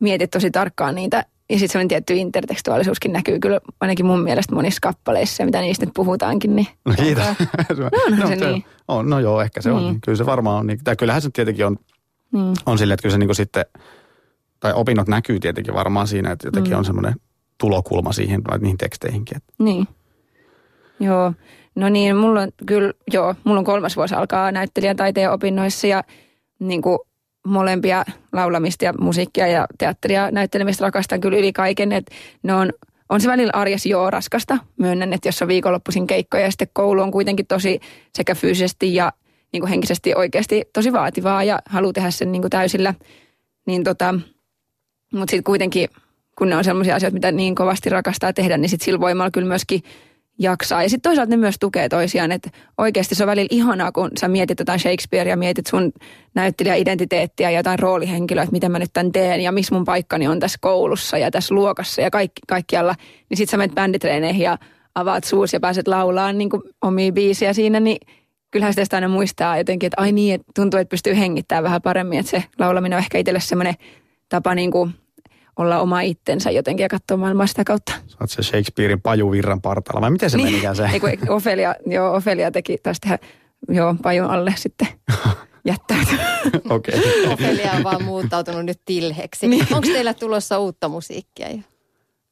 [0.00, 4.78] mietit tosi tarkkaan niitä ja sitten semmoinen tietty intertekstuaalisuuskin näkyy kyllä ainakin mun mielestä monissa
[4.82, 6.56] kappaleissa, mitä niistä nyt puhutaankin.
[6.56, 7.24] Niin no kiitos.
[7.78, 8.64] no, no, se, se niin.
[8.88, 9.84] on, no joo, ehkä se niin.
[9.84, 10.00] on.
[10.00, 10.66] Kyllä se varmaan on.
[10.66, 10.78] Niin.
[10.84, 11.76] Tai kyllähän se tietenkin on,
[12.32, 12.54] niin.
[12.66, 13.64] on silleen, että kyllä se niin sitten,
[14.60, 16.78] tai opinnot näkyy tietenkin varmaan siinä, että jotenkin mm.
[16.78, 17.14] on semmoinen
[17.58, 19.38] tulokulma siihen, niihin teksteihinkin.
[19.58, 19.88] Niin.
[21.00, 21.32] Joo.
[21.74, 26.04] No niin, mulla on kyllä, joo, mulla on kolmas vuosi alkaa näyttelijän taiteen opinnoissa ja
[26.58, 26.98] niin kuin
[27.46, 31.92] molempia laulamista ja musiikkia ja teatteria näyttelemistä rakastan kyllä yli kaiken.
[31.92, 32.72] Että ne on,
[33.08, 34.58] on se välillä arjessa joo raskasta.
[34.78, 37.80] Myönnän, että jos on viikonloppuisin keikkoja ja sitten koulu on kuitenkin tosi
[38.16, 39.12] sekä fyysisesti ja
[39.52, 42.94] niin kuin henkisesti oikeasti tosi vaativaa ja haluaa tehdä sen niin kuin täysillä.
[43.66, 44.14] Niin tota,
[45.12, 45.88] mutta sitten kuitenkin,
[46.38, 49.48] kun ne on sellaisia asioita, mitä niin kovasti rakastaa tehdä, niin sitten sillä voimalla kyllä
[49.48, 49.82] myöskin–
[50.38, 50.82] jaksaa.
[50.82, 54.28] Ja sitten toisaalta ne myös tukee toisiaan, että oikeasti se on välillä ihanaa, kun sä
[54.28, 55.92] mietit jotain Shakespearea, mietit sun
[56.34, 60.40] näyttelijäidentiteettiä ja jotain roolihenkilöä, että miten mä nyt tämän teen ja missä mun paikkani on
[60.40, 62.94] tässä koulussa ja tässä luokassa ja kaikki, kaikkialla.
[63.30, 64.58] Niin sitten sä menet bänditreeneihin ja
[64.94, 66.50] avaat suus ja pääset laulaan niin
[66.82, 67.98] omia biisiä siinä, niin
[68.50, 72.18] kyllähän sitä aina muistaa jotenkin, että ai niin, että tuntuu, että pystyy hengittämään vähän paremmin,
[72.18, 73.74] että se laulaminen on ehkä itselle semmoinen
[74.28, 74.94] tapa niin kuin
[75.56, 77.92] olla oma itsensä jotenkin ja katsoa maailmaa sitä kautta.
[78.06, 80.48] Sä oot se Shakespearein pajuvirran partaalla, vai miten se niin.
[80.48, 80.88] menikään se?
[80.92, 83.18] Eiku, Ofelia, joo, Ofelia teki taas tehdä,
[83.68, 84.88] joo, pajun alle sitten
[85.70, 86.18] jättäytyy.
[86.70, 86.98] Okei.
[86.98, 87.32] Okay.
[87.32, 89.48] Ofelia on vaan muuttautunut nyt tilheksi.
[89.48, 89.66] Niin.
[89.72, 91.58] Onko teillä tulossa uutta musiikkia jo?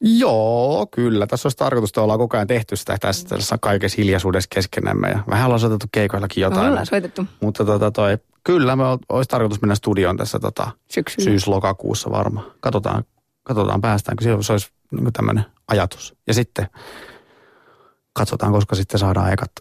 [0.04, 1.26] Joo, kyllä.
[1.26, 5.08] Tässä olisi tarkoitus, että ollaan koko ajan tehty sitä tässä, tässä kaikessa hiljaisuudessa keskenämme.
[5.08, 6.68] Ja vähän ollaan soitettu keikoillakin jotain.
[6.68, 7.26] Ollaan soitettu.
[7.40, 10.70] Mutta tota, toi, kyllä me olisi tarkoitus mennä studioon tässä tota,
[11.18, 12.46] syys-lokakuussa varmaan.
[12.60, 13.04] Katsotaan,
[13.42, 14.24] katsotaan päästäänkö.
[14.40, 16.14] Se olisi niin tämmöinen ajatus.
[16.26, 16.66] Ja sitten
[18.12, 19.52] katsotaan, koska sitten saadaan ekat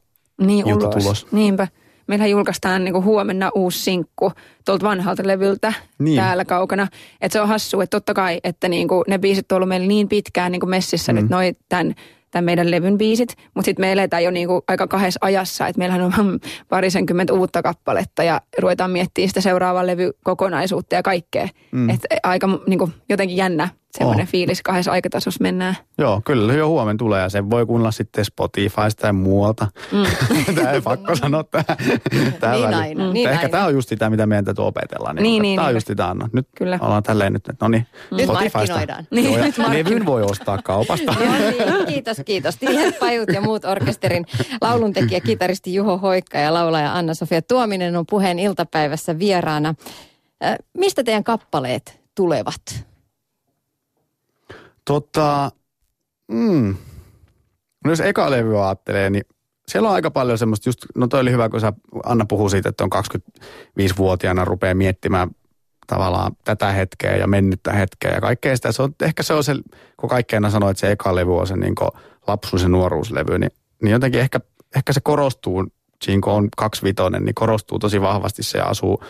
[0.42, 0.96] niin, ulos.
[0.96, 1.28] tulos.
[1.32, 1.68] Niinpä.
[2.08, 4.32] Meillähän julkaistaan niin huomenna uusi sinkku
[4.66, 6.16] tuolta vanhalta levyltä niin.
[6.16, 6.88] täällä kaukana.
[7.22, 9.88] Että se on hassu, että totta kai, että niin kuin ne biisit on ollut meillä
[9.88, 11.20] niin pitkään niin kuin messissä mm.
[11.20, 11.96] nyt noin tämän,
[12.32, 13.36] tämän meidän levyn biisit.
[13.54, 16.40] Mutta sitten me eletään jo niin kuin aika kahdessa ajassa, että meillähän on
[16.70, 21.48] parisenkymmentä uutta kappaletta ja ruvetaan miettimään sitä seuraavaa levykokonaisuutta ja kaikkea.
[21.72, 21.90] Mm.
[21.90, 24.30] Että aika niin kuin, jotenkin jännä semmoinen Oh.
[24.30, 25.78] fiilis kahdessa aikatasossa mennään.
[25.98, 29.68] Joo, kyllä jo huomenna tulee ja sen voi kuunnella sitten Spotifysta ja muualta.
[29.92, 30.06] Mm.
[30.56, 31.78] tämä ei pakko sanoa tähän.
[32.40, 33.50] tähän Niin aina, niin Ehkä aina.
[33.52, 35.14] tämä on just sitä, mitä meidän täytyy opetella.
[35.14, 35.76] Niin, Niin, niin, niin, tämä on niin.
[35.76, 36.80] just sitä, no, nyt Kyllä.
[36.82, 38.58] ollaan tälleen nyt, että no niin, Nyt Spotifysta.
[38.60, 39.08] markkinoidaan.
[39.12, 41.16] Niin, Joo, nyt levyn voi ostaa kaupasta.
[41.22, 42.56] No niin, kiitos, kiitos.
[42.58, 44.26] Tihet pajut ja muut orkesterin
[44.62, 49.76] lauluntekijä, kitaristi Juho Hoikka ja laulaja Anna-Sofia Tuominen on puheen iltapäivässä vieraana.
[50.46, 52.86] Äh, Mistä teidän kappaleet tulevat?
[54.86, 55.52] Tota,
[56.32, 56.76] mm.
[57.86, 59.24] no jos eka levy ajattelee, niin
[59.68, 61.74] siellä on aika paljon semmoista just, no toi oli hyvä, kun sä
[62.06, 65.30] Anna puhuu siitä, että on 25-vuotiaana rupeaa miettimään
[65.88, 68.72] tavallaan tätä hetkeä ja mennyttä hetkeä ja kaikkea sitä.
[68.72, 69.56] Se on, ehkä se on se,
[69.98, 71.76] kun kaikkeena sanoo, että se eka levy on se niin
[72.28, 74.40] lapsuus- ja nuoruuslevy, niin, niin jotenkin ehkä,
[74.76, 75.68] ehkä se korostuu,
[76.04, 79.04] siinä kun on kaksivitonen, niin korostuu tosi vahvasti se asuu,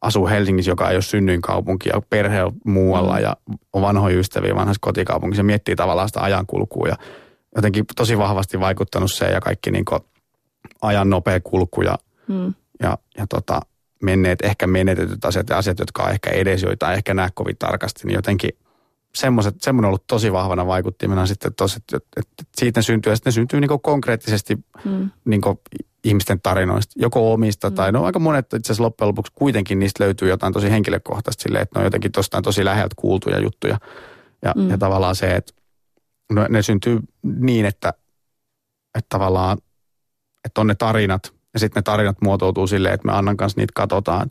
[0.00, 3.22] asuu Helsingissä, joka ei ole synnyinkaupunki ja perhe on muualla mm.
[3.22, 3.36] ja
[3.72, 6.96] on vanhoja ystäviä vanhassa kotikaupungissa ja miettii tavallaan sitä ajankulkua ja
[7.56, 9.84] jotenkin tosi vahvasti vaikuttanut se ja kaikki niin
[10.82, 12.54] ajan nopea kulku ja, Mm.
[12.82, 13.60] ja, ja tota,
[14.02, 17.56] menneet, ehkä menetetyt asiat ja asiat, jotka on ehkä edes joita ei ehkä näe kovin
[17.58, 18.50] tarkasti, niin jotenkin
[19.16, 23.16] semmoiset, semmoinen on ollut tosi vahvana vaikuttimena sitten tosi, että, että, siitä ne syntyy ja
[23.16, 25.10] sitten ne syntyy niin konkreettisesti Mm.
[25.24, 25.40] niin
[26.04, 30.28] ihmisten tarinoista, joko omista tai no aika monet itse asiassa loppujen lopuksi kuitenkin niistä löytyy
[30.28, 33.78] jotain tosi henkilökohtaista silleen, että ne on jotenkin tostaan tosi läheltä kuultuja juttuja.
[34.44, 34.70] Ja, mm.
[34.70, 35.52] ja tavallaan se, että
[36.32, 37.92] no, ne syntyy niin, että,
[38.94, 39.58] että tavallaan,
[40.44, 43.72] että on ne tarinat ja sitten ne tarinat muotoutuu silleen, että me Annan kanssa niitä
[43.74, 44.30] katsotaan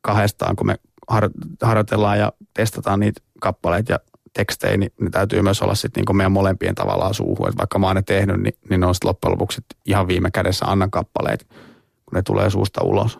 [0.00, 0.76] kahdestaan, kun me
[1.08, 1.30] har,
[1.62, 3.98] harjoitellaan ja testataan niitä kappaleita ja
[4.36, 7.48] tekstejä, niin ne täytyy myös olla sitten niin meidän molempien tavallaan suuhun.
[7.48, 10.30] Että vaikka mä oon ne tehnyt, niin, niin ne on sitten loppujen lopuksi ihan viime
[10.30, 11.46] kädessä Annan kappaleet,
[11.78, 13.18] kun ne tulee suusta ulos.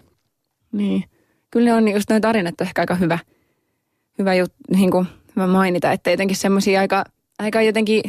[0.73, 1.05] Niin.
[1.51, 3.19] Kyllä ne on just noin tarinat ehkä aika hyvä,
[4.19, 7.05] hyvä, jut, niin kuin, hyvä mainita, että jotenkin semmoisia aika,
[7.39, 8.03] aika jotenkin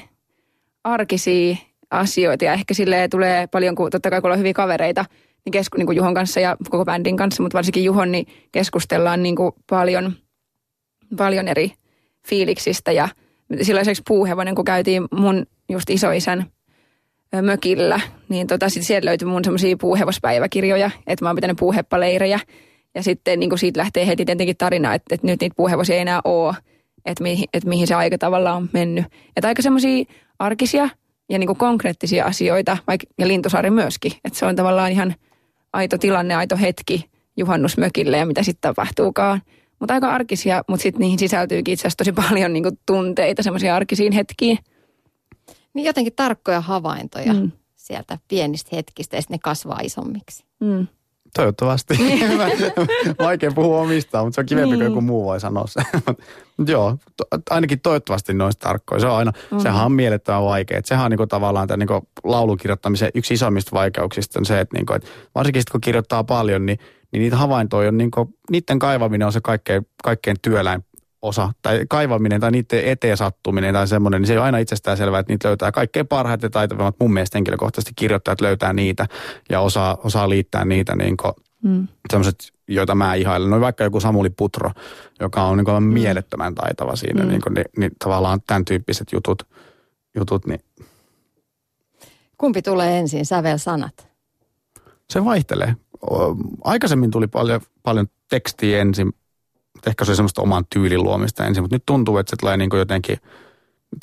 [0.84, 1.56] arkisia
[1.92, 5.06] asioita ja ehkä sille tulee paljon, kun totta kai kun ollaan hyviä kavereita,
[5.46, 9.24] niin, kesku, niin kuin Juhon kanssa ja koko bändin kanssa, mutta varsinkin Juhon, niin keskustellaan
[9.24, 10.14] niin kuin paljon,
[11.18, 11.74] paljon eri
[12.28, 13.10] fiiliksistä ja
[13.62, 16.46] sellaiseksi puuhevonen, kun käytiin mun just isoisän
[17.42, 22.40] mökillä, niin tota, sit sieltä löytyi mun semmoisia puuhevospäiväkirjoja, että mä oon pitänyt puuheppaleirejä.
[22.96, 26.22] Ja sitten niin siitä lähtee heti tietenkin tarina, että, että nyt niitä puuhevosia ei enää
[26.24, 26.56] ole,
[27.06, 29.06] että, mihin, että mihin se aika tavallaan on mennyt.
[29.36, 30.06] Että aika semmoisia
[30.40, 30.90] arkisia
[31.30, 34.12] ja niin konkreettisia asioita, vaikka, ja Lintusaari myöskin.
[34.26, 35.16] Että se on tavallaan ihan
[35.74, 39.42] aito tilanne, aito hetki juhannusmökille ja mitä sitten tapahtuukaan.
[39.80, 43.76] Mutta aika arkisia, mutta sitten niihin sisältyykin itse asiassa tosi paljon niin kuin tunteita semmoisia
[43.76, 44.58] arkisiin hetkiin.
[45.74, 47.40] Niin jotenkin tarkkoja havaintoja Mm.
[47.40, 47.52] mm.
[47.76, 50.44] sieltä pienistä hetkistä ja sitten ne kasvaa isommiksi.
[50.60, 50.88] Mm.
[51.36, 51.94] Toivottavasti.
[53.20, 54.90] Vaikea puhua omistaan, mutta se on kivempi, kun Niin.
[54.92, 55.82] joku muu voi sanoa se.
[56.58, 59.00] Mut joo, to, ainakin toivottavasti ne olisi tarkkoja.
[59.02, 59.62] Se on aina, On.
[59.62, 60.78] sehän on mielettömän vaikea.
[60.78, 64.78] Et sehän on niinku tavallaan tämän niinku laulun kirjoittamisen yksi isommista vaikeuksista on se, että
[64.78, 66.80] niinku, et varsinkin sit, kun kirjoittaa paljon, niin,
[67.18, 70.86] niin niitä havaintoja on, niinku, niiden kaivaminen on se kaikkein, kaikkein työläin
[71.22, 74.98] osa, tai kaivaminen tai niiden eteen sattuminen tai semmoinen, niin se ei ole aina itsestään
[74.98, 79.06] selvää, että niitä löytää kaikkein parhaat ja taitavimmat mun mielestä henkilökohtaisesti kirjoittajat löytää niitä
[79.50, 81.88] ja osaa, osaa liittää niitä niin kuin, Mm.
[82.12, 83.50] sellaiset, joita mä ihailen.
[83.50, 84.72] No vaikka joku Samuli Putro,
[85.20, 85.84] joka on niin mm.
[85.84, 87.30] mielettömän taitava siinä, mm.
[87.30, 89.44] niin, kuin, niin, niin tavallaan tämän tyyppiset jutut,
[90.16, 90.60] jutut, niin
[92.38, 94.08] Kumpi tulee ensin, sävel sanat?
[95.10, 95.76] se vaihtelee.
[96.64, 99.14] Aikaisemmin tuli paljon, paljon tekstiä ensin,
[99.88, 102.70] ehkä se oli semmoista oman tyylin luomista ensin, mutta nyt tuntuu, että se tulee niin
[102.70, 103.18] kuin jotenkin,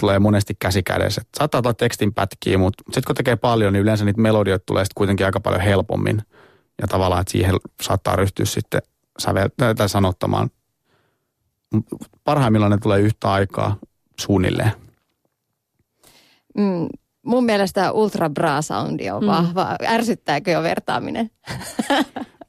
[0.01, 1.23] tulee monesti käsi kädessä.
[1.39, 4.95] Saattaa olla tekstin pätkiä, mutta sitten kun tekee paljon, niin yleensä niitä melodioita tulee sitten
[4.97, 6.23] kuitenkin aika paljon helpommin.
[6.83, 8.83] Ja tavallaan, että siihen saattaa ryhtyä sitten
[9.19, 10.51] sävel, tai- sanottamaan.
[12.25, 13.77] Parhaimmillaan ne tulee yhtä aikaa
[14.21, 14.73] suunnilleen.
[16.59, 16.89] Mm,
[17.25, 19.27] mun mielestä Ultra Bra Soundi on Mm.
[19.27, 19.77] vahva.
[19.87, 21.31] Ärsyttääkö jo vertaaminen?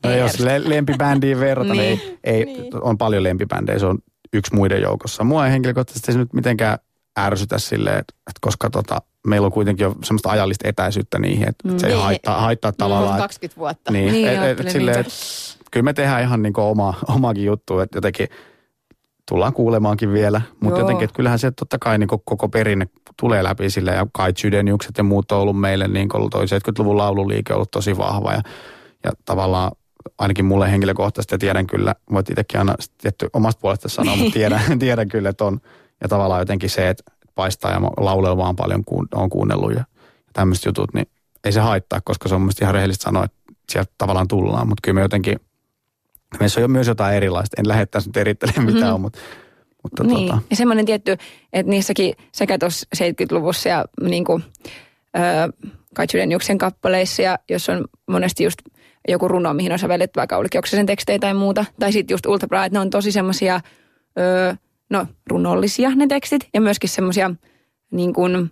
[0.03, 2.19] No jos le- lempibändiin verrata, niin, Niin.
[2.23, 2.83] ei, Niin.
[2.83, 3.97] on paljon lempibändejä, se on
[4.33, 5.23] yksi muiden joukossa.
[5.23, 6.77] Mua ei henkilökohtaisesti se nyt mitenkään
[7.19, 11.77] ärsytä silleen, että, koska tota, meillä on kuitenkin jo semmoista ajallista etäisyyttä niihin, että Mm.
[11.77, 12.03] se ei Niin.
[12.03, 13.09] haittaa, haittaa On tavallaan.
[13.15, 13.91] että- 20 vuotta.
[13.91, 15.05] Niin, Niin, et, et, silleen, niin.
[15.05, 18.27] et, kyllä me tehdään ihan niin oma, omaakin juttu, että jotenkin
[19.29, 22.87] tullaan kuulemaankin vielä, mutta jotenkin, että kyllähän se totta kai niin koko perinne
[23.19, 27.53] tulee läpi sille ja Kai Chydeniukset ja muut on ollut meille niin toi 70-luvun laululiike
[27.53, 28.41] on ollut tosi vahva ja,
[29.03, 29.71] ja tavallaan
[30.17, 34.61] ainakin mulle henkilökohtaisesti ja tiedän kyllä, voit itsekin aina tietty omasta puolesta sanoa, mutta tiedän,
[34.79, 35.59] tiedän kyllä, että on.
[36.01, 37.03] Ja tavallaan jotenkin se, että
[37.35, 39.83] paistaa ja laulella vaan paljon kuun, on kuunnellut ja
[40.33, 41.07] tämmöiset jutut, niin
[41.43, 43.37] ei se haittaa, koska se on mielestäni ihan rehellistä sanoa, että
[43.71, 44.67] sieltä tavallaan tullaan.
[44.67, 45.39] Mutta kyllä me jotenkin,
[46.39, 47.55] meissä on jo myös jotain erilaista.
[47.59, 49.01] En lähettäisi nyt erittelemään mitään, mm-hmm.
[49.01, 49.19] mutta
[49.83, 51.17] Mutta Niin, tota, ja semmoinen tietty,
[51.53, 54.43] että niissäkin sekä tuossa 70-luvussa ja niin kuin,
[55.17, 55.47] öö,
[56.57, 58.59] kappaleissa, ja jos on monesti just
[59.07, 62.65] joku runo, mihin on sävelletty vaikka Ulki Oksasen tekstejä tai muuta, tai sitten just Ultra
[62.65, 63.61] että ne on tosi semmoisia,
[64.19, 64.53] öö,
[64.89, 67.31] no runollisia ne tekstit, ja myöskin semmoisia
[67.91, 68.51] niin kuin,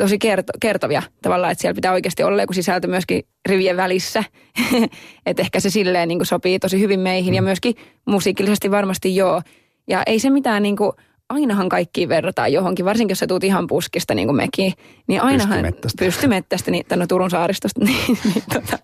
[0.00, 4.24] tosi kerto, kertovia tavallaan, että siellä pitää oikeasti olla joku sisältö myöskin rivien välissä.
[5.26, 7.74] että ehkä se silleen niin kuin sopii tosi hyvin meihin ja myöskin
[8.06, 9.42] musiikillisesti varmasti joo.
[9.88, 10.92] Ja ei se mitään niin kuin,
[11.28, 14.72] ainahan kaikki verrataan johonkin, varsinkin jos sä tuut ihan puskista niin kuin mekin,
[15.06, 16.04] niin ainahan Pystymettästä.
[16.04, 18.78] pystymettästä niin, no Turun saaristosta, niin, niin, tota,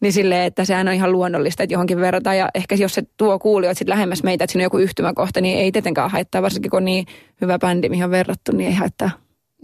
[0.00, 2.38] niin silleen, että sehän on ihan luonnollista, että johonkin verrataan.
[2.38, 5.58] Ja ehkä jos se tuo kuulijoit sitten lähemmäs meitä, että siinä on joku yhtymäkohta, niin
[5.58, 7.06] ei tietenkään haittaa, varsinkin kun on niin
[7.40, 9.10] hyvä bändi, mihin on verrattu, niin ei haittaa.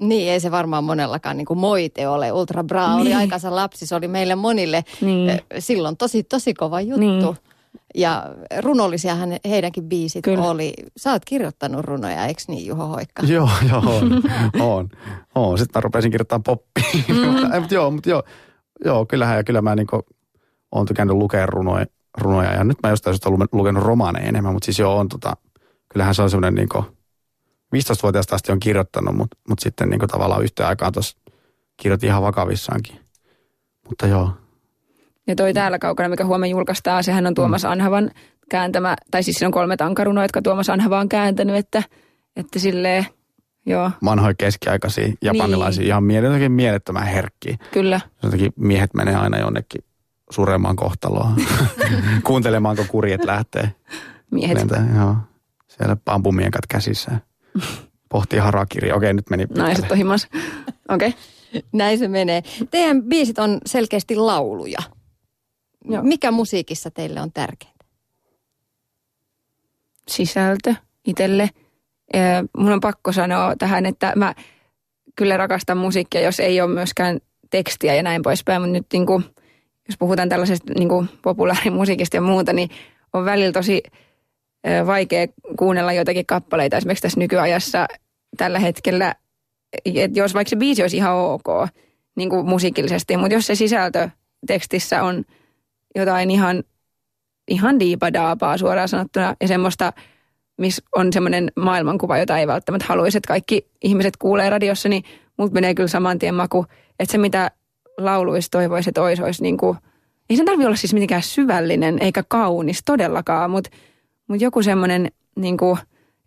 [0.01, 2.33] Niin, ei se varmaan monellakaan niin kuin moite ole.
[2.33, 3.17] Ultra Bra oli Niin.
[3.17, 5.29] aikansa lapsi, se oli meille monille Niin.
[5.31, 7.01] eh, silloin tosi, tosi kova juttu.
[7.01, 7.37] Niin.
[7.95, 8.25] Ja
[8.61, 10.43] runollisiahan heidänkin biisit Kyllä.
[10.45, 10.73] oli.
[10.97, 13.23] Sä oot kirjoittanut runoja, eikö niin Juho Hoikka?
[13.35, 14.23] Joo, joo, on.
[14.61, 14.89] on,
[15.35, 15.59] on.
[15.59, 16.85] Sitten mä rupesin kirjoittamaan poppia.
[17.09, 17.17] Mm.
[17.61, 18.23] mutta, joo, mutta joo,
[18.85, 20.03] joo, kyllähän ja kyllä mä niinku
[20.73, 21.87] oon tykännyt lukea runoja,
[22.19, 25.37] runoja ja nyt mä jostain syystä olen lukenut romaaneja enemmän, mutta siis joo on tota,
[25.89, 26.85] kyllähän se on semmoinen niinku,
[27.75, 31.19] 15-vuotiaasta asti on kirjoittanut, mutta mut sitten niinku tavallaan yhteen aikaan tuossa
[31.77, 33.01] kirjoitin ihan vakavissaankin.
[33.89, 34.31] Mutta joo,
[35.27, 38.11] Ja toi täällä kaukana, mikä huomenna julkaistaan, sehän on Tuomas Anhavan
[38.51, 41.83] kääntämä, tai siis siinä on kolme tankarunoa, jotka Tuomas Anhava on kääntänyt, että,
[42.37, 43.07] että silleen,
[43.67, 45.89] joo, vanhoja keskiaikaisia japanilaisia Niin.
[45.89, 47.57] ihan miele- jotenkin mielettömän herkkiä.
[47.73, 48.01] kyllä.
[48.23, 49.85] Jotenkin miehet menee aina jonnekin
[50.31, 51.33] suremaan kohtaloa.
[52.27, 53.75] Kuuntelemaan, kun kurjet lähtee.
[54.31, 54.59] Miehet.
[54.59, 55.17] Lentää, joo.
[55.69, 57.11] Siellä pampumiekat käsissä.
[58.09, 58.93] Pohtii harakiri.
[58.93, 59.69] Okei, nyt meni pitkälle.
[59.69, 60.29] Naiset on himas.
[60.89, 61.09] Okei.
[61.09, 61.13] Okay.
[61.73, 62.43] Näin se menee.
[62.71, 64.79] Teidän biisit on selkeästi lauluja.
[65.85, 66.03] Joo.
[66.03, 67.85] Mikä musiikissa teille on tärkeintä?
[70.09, 70.75] Sisältö
[71.07, 71.51] itselle.
[72.59, 74.35] Mun on pakko sanoa tähän, että mä
[75.17, 77.19] kyllä rakastan musiikkia, jos ei ole myöskään
[77.51, 78.63] tekstiä ja näin poispäin.
[78.63, 79.25] Mutta nyt niin kuin,
[79.89, 82.71] jos puhutaan tällaisesta niin kuin populaarimusiikista ja muuta, niin
[83.13, 83.83] on välillä tosi
[84.87, 85.27] vaikea
[85.59, 87.87] kuunnella joitakin kappaleita esimerkiksi tässä nykyajassa
[88.37, 89.15] tällä hetkellä.
[89.85, 91.69] Et jos vaikka se biisi olisi ihan ok
[92.17, 94.09] niin kuin musiikillisesti, mutta jos se sisältö
[94.47, 95.25] tekstissä on
[95.95, 96.63] jotain ihan,
[97.49, 99.93] ihan diipadaapaa suoraan sanottuna ja semmoista,
[100.59, 105.05] missä on semmoinen maailmankuva, jota ei välttämättä haluaisi, että kaikki ihmiset kuulee radiossa, niin
[105.39, 106.67] multa menee kyllä saman tien maku,
[106.99, 107.51] että se mitä
[107.99, 109.79] lauluissa toivoisi, että olisi, olisi niin kuin,
[110.31, 113.71] ei sen tarvitse olla siis mitenkään syvällinen eikä kaunis todellakaan, mutta,
[114.29, 115.79] mutta joku semmoinen niin kuin,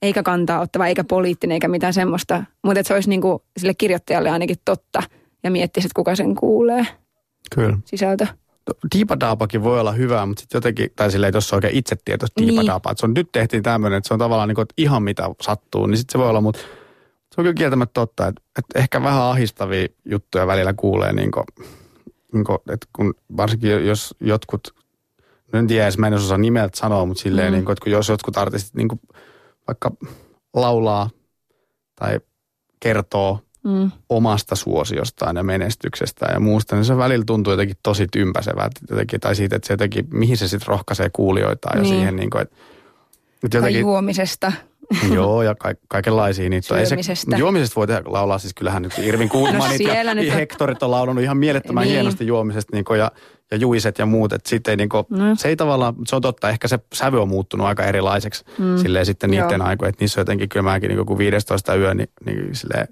[0.01, 4.29] eikä kantaa ottava, eikä poliittinen, eikä mitään semmoista, mutta se olisi niin kuin, sille kirjoittajalle
[4.29, 5.03] ainakin totta
[5.43, 6.87] ja miettisi, että kuka sen kuulee
[7.55, 7.77] Kyllä.
[7.85, 8.27] sisältö.
[8.95, 12.49] Diipadaapakin voi olla hyvä, mutta sitten jotenkin, tai silleen, jos on oikein itsetietoista Niin.
[12.49, 15.03] diipadaapaa, että se on, nyt tehtiin tämmöinen, että se on tavallaan niin kuin, että ihan
[15.03, 16.61] mitä sattuu, niin sitten se voi olla, mutta
[17.35, 21.43] se on kyllä kieltämättä totta, että, että ehkä vähän ahistavia juttuja välillä kuulee, niin kuin,
[22.33, 24.78] niin kuin, että kun varsinkin jos jotkut, no
[25.53, 27.55] en tiedä edes, mä en osaa nimeltä sanoa, mutta silleen, Mm.
[27.55, 28.99] niin kuin, että kun jos jotkut artistit niin kuin,
[29.67, 29.91] vaikka
[30.53, 31.09] laulaa
[31.95, 32.19] tai
[32.79, 33.91] kertoo Mm.
[34.09, 39.35] omasta suosiostaan ja menestyksestään ja muusta, niin se välillä tuntuu jotenkin tosi tympäsevältä jotenkin, tai
[39.35, 41.89] siitä, että se jotenkin, mihin se sitten rohkaisee kuulijoita ja Niin.
[41.93, 42.55] siihen niin kuin, että,
[43.43, 44.51] että Tai jotenkin, juomisesta.
[45.15, 46.73] joo, ja ka- kaikenlaisia niitä.
[46.73, 46.79] on.
[46.79, 47.31] Ei Syömisestä.
[47.31, 50.83] Se, juomisesta voi tehdä, laulaa siis kyllähän nyt Irvin Kuutmanit No ja nyt on- Hektorit
[50.83, 51.91] on laulanut ihan mielettömän Niin.
[51.91, 53.11] hienosti juomisesta niin kuin, ja,
[53.51, 55.35] ja juiset ja muut, että sitten ei niin kuin, No.
[55.35, 58.77] se ei tavallaan, se on totta, ehkä se sävy on muuttunut aika erilaiseksi mm.
[58.77, 62.09] silleen sitten niiden aikoina, että niissä on jotenkin kyllä mäkin niin kuin 15 yö, niin,
[62.25, 62.87] niin silleen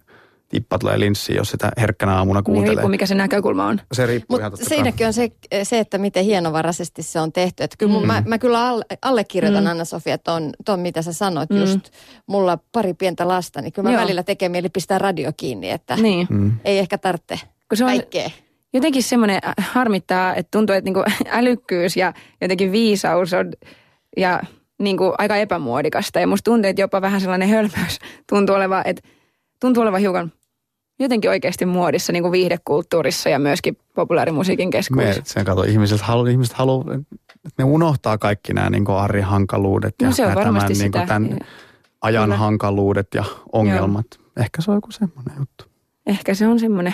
[0.50, 2.70] tippa tulee linssiin, jos sitä herkkänä aamuna Niin kuuntelee.
[2.70, 3.82] riippuu, mikä se näkökulma on.
[3.94, 4.76] Se riippuu ihan Mutta totta kai.
[4.78, 5.32] siinäkin on se,
[5.64, 7.64] se, että miten hienovaraisesti se on tehty.
[7.64, 8.08] Että kyllä mun, Mm.
[8.08, 9.70] mä, mä kyllä alle, allekirjoitan mm.
[9.70, 11.50] Anna-Sofia ton, ton, mitä sä sanoit.
[11.50, 11.58] Mm.
[11.58, 11.80] Just
[12.28, 14.02] mulla pari pientä lasta, niin kyllä mä Joo.
[14.02, 16.28] välillä tekee mieli pistää radio kiinni, että Niin.
[16.30, 16.52] Mm.
[16.66, 18.30] ei ehkä tarvitse Kun se on kaikkea.
[18.74, 21.04] jotenkin semmoinen äh, harmittaa, että tuntuu, että niinku
[21.40, 23.52] älykkyys ja jotenkin viisaus on
[24.18, 24.42] ja
[24.80, 26.20] niinku aika epämuodikasta.
[26.20, 29.08] Ja musta tuntuu, että jopa vähän sellainen hölmöys tuntuu olevan, että
[29.62, 30.32] tuntuu olevan hiukan
[31.00, 35.22] jotenkin oikeasti muodissa niin kuin viihdekulttuurissa ja myöskin populaarimusiikin Me, keskuudessa.
[35.26, 40.08] sen kato, ihmiset haluaa, ihmiset haluaa, että ne unohtaa kaikki nämä niin arjen hankaluudet ja
[40.08, 41.06] No se on nämä tämän, niin sitä.
[41.06, 41.40] tämän
[42.02, 42.38] ajan Kyllä.
[42.38, 44.06] hankaluudet ja ongelmat.
[44.38, 45.66] Ehkä se on joku semmoinen juttu.
[46.06, 46.94] Ehkä se on semmoinen.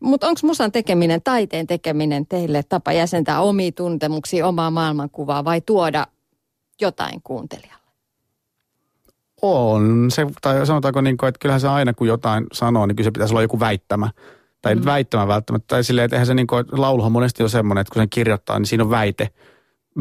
[0.00, 6.06] Mutta onko musan tekeminen, taiteen tekeminen teille tapa jäsentää omia tuntemuksia, omaa maailmankuvaa vai tuoda
[6.80, 7.81] jotain kuuntelijalle?
[9.42, 13.06] On se, tai sanotaanko niin kuin, että kyllähän se aina kun jotain sanoo, niin kyllä
[13.06, 14.10] se pitäisi olla joku väittämä.
[14.62, 14.84] Tai mm.
[14.84, 15.66] väittämä välttämättä.
[15.68, 18.10] Tai silleen, että eihän se niin kuin, että lauluhan monesti on semmoinen, että kun sen
[18.10, 19.28] kirjoittaa, niin siinä on väite,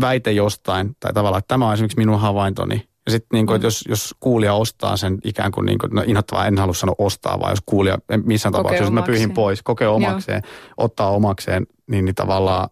[0.02, 0.96] väite jostain.
[1.00, 4.54] Tai tavallaan, että tämä on esimerkiksi minun havaintoni Ja sitten niin kuin, jos, jos kuulija
[4.54, 7.98] ostaa sen ikään kuin, niin kuin no inhottavaa, en halua sanoa ostaa, vaan jos kuulija
[8.26, 10.74] missään tapauksessa, jos mä pyyhin pois, kokee omakseen, Joo.
[10.78, 12.70] ottaa omakseen, niin, niin tavallaan,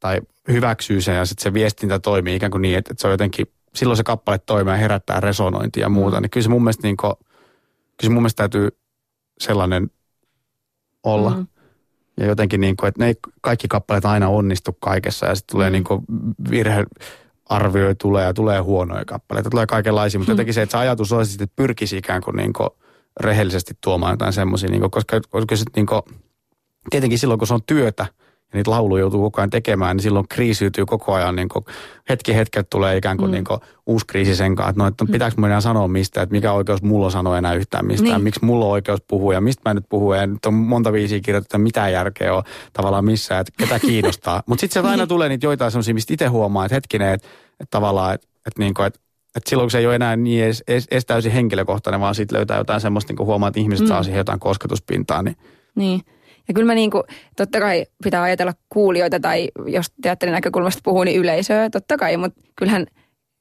[0.00, 3.12] tai hyväksyy sen ja sitten se viestintä toimii ikään kuin niin, että, että se on
[3.12, 6.16] jotenkin, silloin se kappale toimii ja herättää resonointia ja muuta.
[6.16, 6.22] Mm.
[6.22, 8.68] Niin kyllä se mun mielestä, niin kuin, kyllä se mun mielestä täytyy
[9.38, 9.90] sellainen
[11.02, 11.30] olla.
[11.30, 11.46] Mm.
[12.20, 15.70] Ja jotenkin niin kuin, että ne ei kaikki kappaleet aina onnistu kaikessa ja sitten tulee
[15.70, 15.72] mm.
[15.72, 16.02] niin kuin
[16.50, 16.84] virhe,
[17.48, 20.34] arvioi tulee ja tulee huonoja kappaleita, tulee kaikenlaisia, mutta hmm.
[20.34, 22.68] jotenkin se, että se ajatus olisi, että pyrkisi ikään kuin, niin kuin
[23.20, 26.02] rehellisesti tuomaan jotain semmoisia, niin koska, koska sitten niin kuin,
[26.90, 28.06] tietenkin silloin, kun se on työtä,
[28.52, 31.36] ja niitä lauluja joutuu koko ajan tekemään, niin silloin kriisiytyy koko ajan.
[31.36, 31.64] Niin kuin
[32.08, 33.32] hetki hetket tulee ikään kuin, mm.
[33.32, 35.12] niin kuin uusi kriisi sen kanssa, että, no, että mm.
[35.12, 38.22] pitääkö minä enää sanoa mistä, että mikä oikeus mulla on sanoa enää yhtään mistään, niin.
[38.22, 40.16] miksi mulla on oikeus puhua ja mistä mä nyt puhun.
[40.16, 44.42] Ja nyt on monta viisiä kirjoitettu, että mitä järkeä on tavallaan missään, että ketä kiinnostaa.
[44.46, 45.08] Mutta sitten sieltä aina niin.
[45.08, 47.28] tulee niitä joitain sellaisia, mistä itse huomaa, että hetkinen, että,
[47.60, 49.02] että tavallaan, että, että, niin kuin, että
[49.36, 52.36] että silloin kun se ei ole enää niin edes, edes, edes täysin henkilökohtainen, vaan sitten
[52.36, 53.88] löytää jotain semmoista, niin kuin huomaa, että ihmiset mm.
[53.88, 55.22] saa siihen jotain kosketuspintaa.
[55.22, 55.36] Niin,
[55.74, 56.00] niin.
[56.48, 57.04] Ja kyllä mä niinku,
[57.36, 62.40] totta kai pitää ajatella kuulijoita tai jos teatterin näkökulmasta puhuu, niin yleisöä, totta kai, mutta
[62.56, 62.86] kyllähän,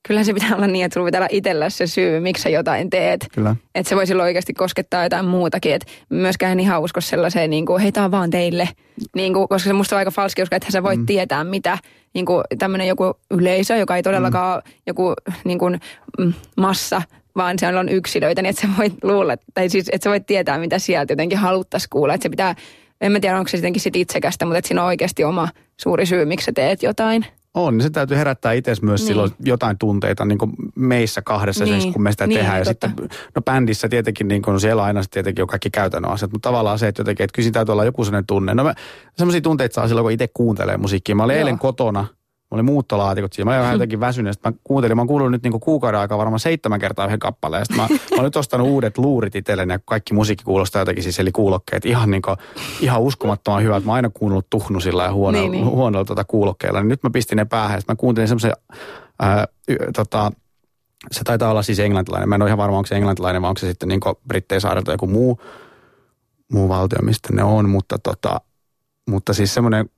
[0.08, 2.90] kyllähän se pitää olla niin, että sulla pitää olla itsellä se syy, miksi sä jotain
[2.90, 3.28] teet.
[3.34, 3.56] Kyllä.
[3.76, 5.74] Että se voi silloin oikeasti koskettaa jotain muutakin.
[5.74, 8.70] Että myöskään ihan usko sellaiseen, niin kuin, hei, tää on vaan teille.
[9.16, 11.06] Niin kuin, koska se musta on aika falski usko, että sä voit mm.
[11.06, 11.78] tietää, mitä
[12.14, 14.72] niin kuin tämmöinen joku yleisö, joka ei todellakaan mm.
[14.88, 15.80] joku niin kuin,
[16.20, 17.02] mm, massa,
[17.36, 20.58] vaan se on yksilöitä, niin että sä voit luulla, tai siis, että sä voit tietää,
[20.58, 22.14] mitä sieltä jotenkin haluttaisiin kuulla.
[22.14, 22.56] Että se pitää
[23.02, 25.50] en mä tiedä, onko se jotenkin sit itsekästä, mutta että siinä on oikeasti oma
[25.82, 27.26] suuri syy, miksi sä teet jotain.
[27.54, 29.08] On, niin se täytyy herättää itse myös niin.
[29.08, 31.94] silloin jotain tunteita niin kuin meissä kahdessa, niin.
[31.94, 32.60] kun me sitä niin, tehdään.
[32.60, 32.88] Ja totta.
[32.88, 36.80] sitten, no bändissä tietenkin, niin kuin, siellä aina tietenkin on kaikki käytännön asiat, mutta tavallaan
[36.80, 38.54] se, että jotenkin, että kyllä täytyy olla joku sellainen tunne.
[38.54, 38.74] No
[39.18, 41.16] semmoisia tunteita saa silloin, kun itse kuuntelee musiikkia.
[41.16, 41.40] Mä olin Joo.
[41.40, 42.08] eilen kotona,
[42.52, 43.46] oli muuttolaatikot siinä.
[43.46, 44.34] Mä olin vähän jotenkin väsynyt.
[44.34, 47.66] Sitten mä kuuntelin, mä oon kuullut nyt niinku kuukauden aikaa varmaan seitsemän kertaa yhden kappaleen.
[47.66, 51.20] Sitten mä, mä oon nyt ostanut uudet luurit itselleni ja kaikki musiikki kuulostaa jotenkin siis,
[51.20, 51.86] eli kuulokkeet.
[51.86, 52.36] Ihan, niinku,
[52.82, 53.86] ihan uskomattoman hyvät.
[53.86, 55.76] Mä oon aina kuunnellut tuhnusilla ja huonoilla, niin, niin.
[55.76, 56.80] huonoilla tuota kuulokkeilla.
[56.80, 57.82] Niin nyt mä pistin ne päähän.
[57.82, 58.54] Sitten mä kuuntelin semmoisen,
[59.96, 60.32] tota,
[61.12, 62.30] se taitaa olla siis englantilainen.
[62.30, 64.92] Mä en ole ihan varma, onko se englantilainen vai onko se sitten niin Brittein saarelta
[64.92, 65.42] joku muu,
[66.52, 67.70] muu valtio, mistä ne on.
[67.70, 68.42] Mutta, tota,
[69.10, 69.90] mutta siis semmoinen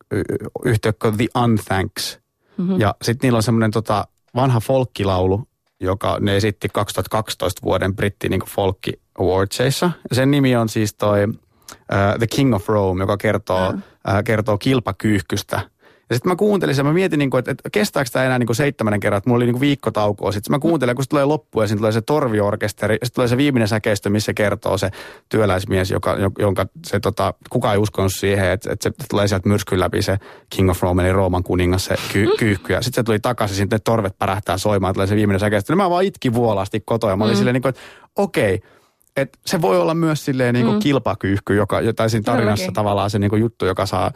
[0.65, 2.17] yhtiö The Unthanks–
[2.57, 2.79] Mm-hmm.
[2.79, 5.47] Ja sitten niillä on semmoinen tota, vanha folkkilaulu,
[5.79, 9.91] joka ne esitti 2012 vuoden britti niin folkki awardsissa.
[10.11, 13.77] Sen nimi on siis toi uh, The King of Rome, joka kertoo, mm.
[13.77, 15.61] uh, kertoo kilpakyyhkystä–
[16.09, 18.47] ja sitten mä kuuntelin sen, mä mietin, niin kuin, että, että kestääkö tämä enää niin
[18.47, 20.31] kuin seitsemännen kerran, että mulla oli niin kuin viikkotaukoa.
[20.31, 23.37] Sitten mä kuuntelen, kun se tulee loppu ja siinä tulee se torviorkesteri, sitten tulee se
[23.37, 24.89] viimeinen säkeistö, missä kertoo se
[25.29, 29.79] työläismies, joka, jonka se, tota, kukaan ei uskonut siihen, että, että se tulee sieltä myrskyn
[29.79, 30.17] läpi se
[30.49, 32.73] King of Rome, eli Rooman kuningas, se ky, kyyhky.
[32.73, 35.73] Ja sitten se tuli takaisin, sitten ne torvet pärähtää soimaan, tulee se viimeinen säkeistö.
[35.73, 37.37] Ja mä vaan itkin vuolasti kotoa ja mä olin mm.
[37.37, 37.81] silleen, niin kuin, että
[38.15, 38.69] okei, okay,
[39.15, 40.79] et se voi olla myös silleen niin kuin mm.
[40.79, 42.73] kilpakyyhky, joka, tai siinä tarinassa Todellakin.
[42.73, 44.11] tavallaan se niin kuin juttu, joka saa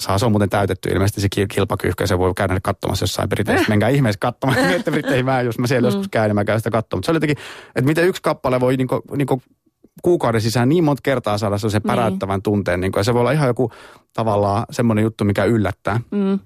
[0.00, 3.68] saa, se on muuten täytetty ilmeisesti se kilpakyyhkä, se voi käydä katsomassa jossain Briteissä.
[3.68, 5.94] Menkää ihmeessä katsomaan, että Briteihin mä, jos mä siellä mm.
[5.94, 6.98] joskus käyn, niin mä käyn sitä katsomaan.
[6.98, 9.42] Mutta se oli jotenkin, että miten yksi kappale voi niinku, niinku
[10.02, 11.82] kuukauden sisään niin monta kertaa saada sen niin.
[11.82, 12.80] päräyttävän tunteen.
[12.80, 13.72] Niin kuin, ja se voi olla ihan joku
[14.14, 16.00] tavallaan semmoinen juttu, mikä yllättää.
[16.10, 16.38] Mm.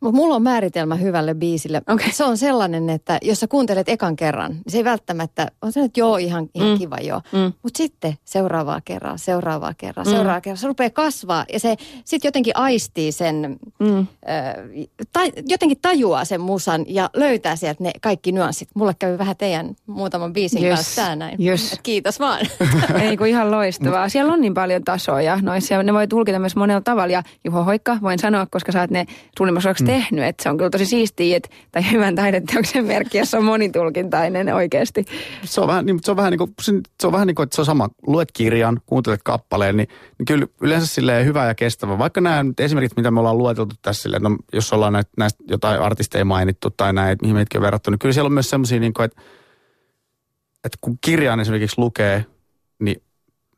[0.00, 1.82] Mutta mulla on määritelmä hyvälle biisille.
[1.88, 2.12] Okay.
[2.12, 5.80] Se on sellainen, että jos sä kuuntelet ekan kerran, niin se ei välttämättä, on se
[5.80, 6.78] nyt joo ihan, ihan mm.
[6.78, 7.20] kiva joo.
[7.32, 7.52] Mm.
[7.62, 10.10] Mutta sitten seuraavaa kerraa, seuraavaa kerraa, mm.
[10.10, 10.56] seuraavaa kerraa.
[10.56, 13.98] Se rupeaa kasvaa ja se sitten jotenkin aistii sen, mm.
[13.98, 14.06] äh,
[15.12, 18.68] ta, jotenkin tajuaa sen musan ja löytää sieltä ne kaikki nyanssit.
[18.74, 20.74] Mulle käy vähän teidän muutaman biisin yes.
[20.74, 21.44] kanssa tää näin.
[21.44, 21.72] Yes.
[21.72, 22.46] Et kiitos vaan.
[23.02, 24.08] ei kun ihan loistavaa.
[24.08, 27.12] Siellä on niin paljon tasoja noissa ne voi tulkita myös monella tavalla.
[27.12, 29.06] Ja Juho Hoikka, voin sanoa, koska sä oot ne
[29.38, 30.24] suunnilleen tehnyt.
[30.24, 35.04] Että se on kyllä tosi siistiä, että, tai hyvän taideteoksen merkki, jos on monitulkintainen oikeasti.
[35.44, 36.54] Se on vähän, niin, se on vähän niin kuin,
[37.00, 37.88] se on vähän niin kuin, että se on sama.
[38.06, 41.98] Luet kirjan, kuuntelet kappaleen, niin, niin kyllä yleensä silleen hyvä ja kestävä.
[41.98, 45.80] Vaikka nämä esimerkiksi, mitä me ollaan lueteltu tässä silleen, no, jos ollaan näistä, näistä jotain
[45.80, 48.94] artisteja mainittu tai näitä, mihin meitäkin on verrattu, niin kyllä siellä on myös semmoisia, niin
[48.94, 49.22] kuin, että,
[50.64, 52.24] että kun kirjaan esimerkiksi lukee,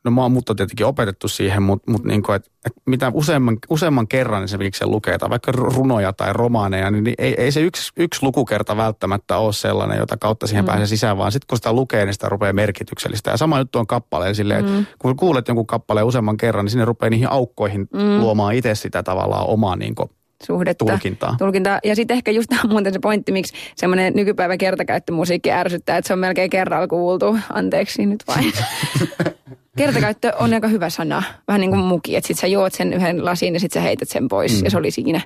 [0.03, 3.57] no mä oon mutta tietenkin opetettu siihen, mutta mut niin kuin, että, että mitä useamman,
[3.69, 7.61] useamman kerran esimerkiksi se lukee, tai vaikka runoja tai romaaneja, niin, niin ei, ei se
[7.61, 10.67] yksi, yksi lukukerta välttämättä ole sellainen, jota kautta siihen mm.
[10.67, 13.31] pääsee sisään, vaan sitten kun sitä lukee, niin sitä rupeaa merkityksellistä.
[13.31, 14.79] Ja sama juttu on kappaleen silleen, mm.
[14.79, 18.19] että kun kuulet jonkun kappaleen useamman kerran, niin sinne rupeaa niihin aukkoihin mm.
[18.19, 20.09] luomaan itse sitä tavallaan omaa niin kuin,
[20.45, 20.85] suhdetta.
[20.85, 21.35] Tulkintaa.
[21.39, 21.79] Tulkintaa.
[21.83, 26.19] Ja sitten ehkä just muuten se pointti, miksi semmoinen nykypäivän kertakäyttömusiikki ärsyttää, että se on
[26.19, 27.37] melkein kerralla kuultu.
[27.53, 28.53] Anteeksi nyt vain.
[29.77, 31.23] Kertakäyttö on aika hyvä sana.
[31.47, 34.09] Vähän niin kuin muki, että sit sä juot sen yhden lasin ja sit sä heität
[34.09, 34.63] sen pois mm.
[34.63, 35.21] ja se oli siinä.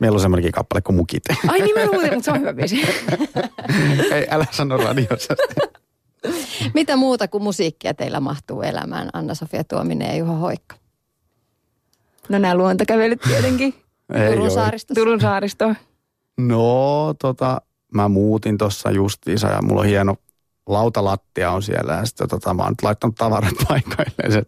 [0.00, 1.22] Meillä on semmoinenkin kappale kuin Mukit.
[1.48, 2.82] Ai niin mä luulin, mutta se on hyvä biisi.
[4.14, 5.34] Ei, älä sano radiossa.
[6.74, 10.76] Mitä muuta kuin musiikkia teillä mahtuu elämään, Anna-Sofia Tuominen ja Juho Hoikka?
[12.28, 13.74] No nämä luontokävelyt tietenkin.
[14.14, 14.50] Ei Turun oo.
[14.54, 15.00] saaristossa.
[15.00, 15.74] Turun saaristo.
[16.38, 17.60] No, tota,
[17.94, 20.16] mä muutin tuossa justiinsa ja mulla on hieno
[20.66, 24.32] lautalattia on siellä ja sitten tota, mä oon nyt laittanut tavarat paikoilleen.
[24.32, 24.42] Se,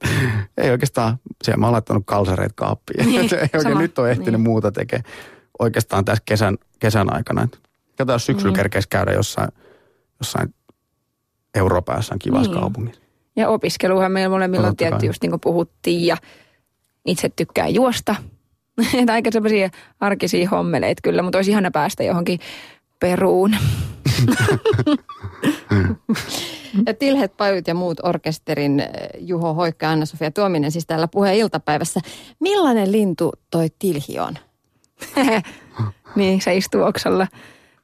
[0.58, 3.06] ei oikeastaan, siellä mä oon laittanut kalsareet kaappiin.
[3.06, 3.80] Niin, ei oikein sama.
[3.80, 4.40] nyt ole ehtinyt Niin.
[4.40, 5.04] muuta tekemään
[5.58, 7.42] oikeastaan tässä kesän, kesän aikana.
[7.42, 7.58] Et
[7.88, 8.56] Katsotaan, jos syksyllä Mm.
[8.56, 9.48] kerkeisi käydä jossain,
[10.20, 10.54] jossain
[11.54, 12.60] Euroopan jossain kivassa Niin.
[12.60, 13.02] kaupungissa.
[13.36, 16.16] Ja opiskeluhan meillä molemmilla on tietty just niin kuin puhuttiin ja
[17.06, 18.14] itse tykkää juosta.
[19.00, 19.70] Että aika semmoisia
[20.00, 22.40] arkisia hommeleita kyllä, mutta olisi ihana päästä johonkin
[23.00, 23.56] Peruun.
[26.86, 31.36] Ja Tilhet, Pajut ja muut orkesterin eh, Juho Hoikka ja Anna-Sofia Tuominen siis täällä puheen
[31.36, 32.00] iltapäivässä.
[32.40, 34.34] Millainen lintu toi Tilhi on?
[36.16, 37.26] niin, se istuu oksalla.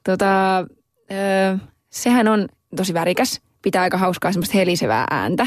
[0.05, 1.59] Tota, ö,
[1.91, 3.41] sehän on tosi värikäs.
[3.62, 5.47] Pitää aika hauskaa semmoista helisevää ääntä.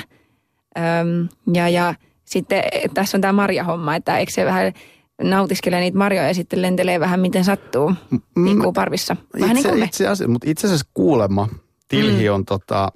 [0.78, 2.64] Öm, ja, ja sitten
[2.94, 4.74] tässä on tämä marjahomma, että eikö se vähän
[5.24, 7.94] nautiskelee niitä marjoja ja sitten lentelee vähän miten sattuu.
[8.44, 9.16] Liikkuu parvissa.
[9.40, 9.86] Vähän niin kuin me.
[9.86, 11.48] itse asiassa, mutta itse asiassa kuulemma
[11.88, 12.92] tilhi on tota,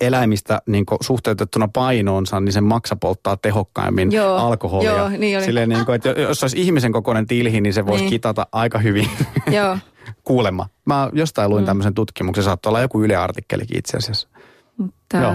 [0.00, 4.90] eläimistä niin suhteutettuna painoonsa, niin sen maksa polttaa tehokkaimmin Joo, alkoholia.
[4.96, 5.44] joo, niin oli.
[5.46, 8.10] Silleen niin kuin, että jos olisi ihmisen kokoinen tilhi, niin se voisi Niin.
[8.10, 9.08] kitata aika hyvin
[9.56, 9.78] Joo.
[10.24, 10.66] kuulemma.
[10.84, 11.66] Mä jostain luin mm.
[11.66, 14.28] tämmöisen tutkimuksen, saattaa olla joku yleartikkelikin itse asiassa.
[14.76, 15.32] Mutta, Joo.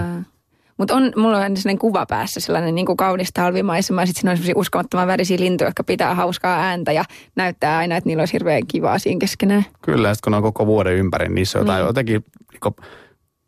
[0.78, 4.30] Mutta on, mulla on sellainen kuva päässä, sellainen niin kuin kaunis talvimaisema ja sitten siinä
[4.30, 7.04] on sellaisia uskomattoman värisiä lintuja, jotka pitää hauskaa ääntä ja
[7.36, 9.64] näyttää aina, että niillä olisi hirveän kivaa siinä keskenään.
[9.82, 11.86] Kyllä, ja sitten kun ne on koko vuoden ympäri, niin niissä on jotain Niin.
[11.86, 12.74] jotenkin niin kuin,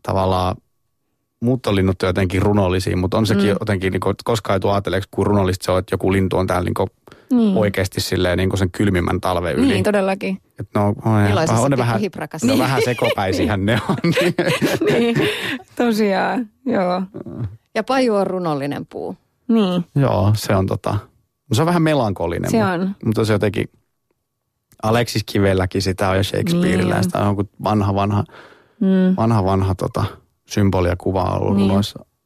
[0.03, 0.57] tavallaan
[1.41, 3.57] muuttolinnut on jotenkin runollisia, mutta on sekin mm.
[3.61, 6.47] jotenkin, niin kuin, koskaan ei tule ajatelleeksi, kun runollista se on, että joku lintu on
[6.47, 6.89] täällä niin kuin,
[7.31, 7.57] Niin.
[7.57, 9.67] oikeasti silleen niin kuin sen kylmimmän talven yli.
[9.73, 10.39] Niin, todellakin.
[10.61, 12.01] Et no, on, Iloisessa on ne vähän,
[12.43, 12.59] on Niin.
[12.59, 13.97] vähän sekopäisihän ne on.
[14.21, 14.35] Niin.
[14.93, 15.17] niin,
[15.77, 17.03] tosiaan, joo.
[17.75, 19.17] Ja Paju on runollinen puu.
[19.49, 20.91] Niin, Joo, se on tota,
[21.51, 22.51] no se on vähän melankolinen.
[22.51, 22.97] Se mutta- on.
[23.05, 23.69] Mutta se jotenkin,
[24.83, 28.25] Aleksis Kivelläkin sitä on ja Shakespeareillä Niin sitä on joku vanha, vanha,
[28.81, 29.17] mm.
[29.17, 30.05] vanha, vanha tota,
[30.49, 31.71] symboli ja kuva ollut Niin.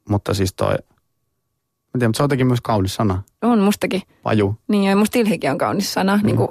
[0.09, 0.75] Mutta siis toi,
[1.95, 4.03] mä tiedän, mutta se on jotenkin myös kaunis sana, on mustakin.
[4.23, 4.59] paju.
[4.69, 6.27] Niin, ja musta tilhikin on kaunis sana, mm.
[6.27, 6.49] niin kuin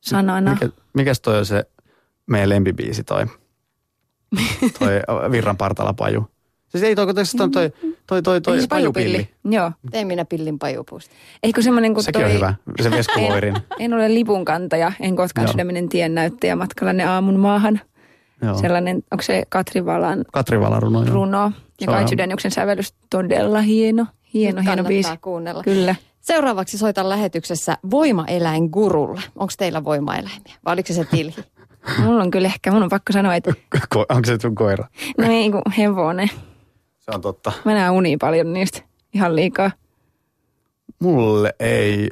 [0.00, 0.50] sanana.
[0.50, 1.64] Mikä, mikäs toi on se
[2.26, 3.26] meidän lempibiisi toi,
[4.78, 4.90] toi
[5.30, 6.28] Virran partala paju?
[6.68, 7.72] Siis ei toi, kun tässä on toi,
[8.06, 9.28] toi, toi, toi, Ei se pajupilli.
[9.44, 9.72] Joo.
[9.90, 11.14] Tein minä pillin pajupuusta.
[11.42, 12.30] Eikö semmoinen kuin Sekin toi...
[12.30, 13.54] on hyvä, se veskuvoirin.
[13.78, 15.52] En ole lipunkantaja, en koskaan Joo.
[15.52, 17.80] sydäminen tien näyttäjä matkallanne aamun maahan.
[18.42, 18.58] Joo.
[18.58, 21.04] Sellainen, onko se Katri Valan Katri joo.
[21.04, 24.06] runo Se ja Kai Sydänjuksen sävellys todella hieno.
[24.34, 25.10] Hieno, Nyt hieno biisi.
[25.20, 25.62] kuunnella.
[25.62, 25.94] Kyllä.
[26.20, 29.20] Seuraavaksi soitan lähetyksessä Voimaeläin Gurulla.
[29.36, 30.54] Onko teillä voimaeläimiä?
[30.64, 31.34] Vai oliko se se Tilhi?
[32.04, 33.50] Mulla on kyllä ehkä, mun on pakko sanoa, että
[33.94, 34.88] Ko- Onko se sun koira?
[35.18, 36.28] no ei kun hevonen.
[36.98, 37.52] Se on totta.
[37.64, 38.80] Mä näen unia paljon niistä
[39.14, 39.70] ihan liikaa.
[41.00, 42.10] Mulle ei,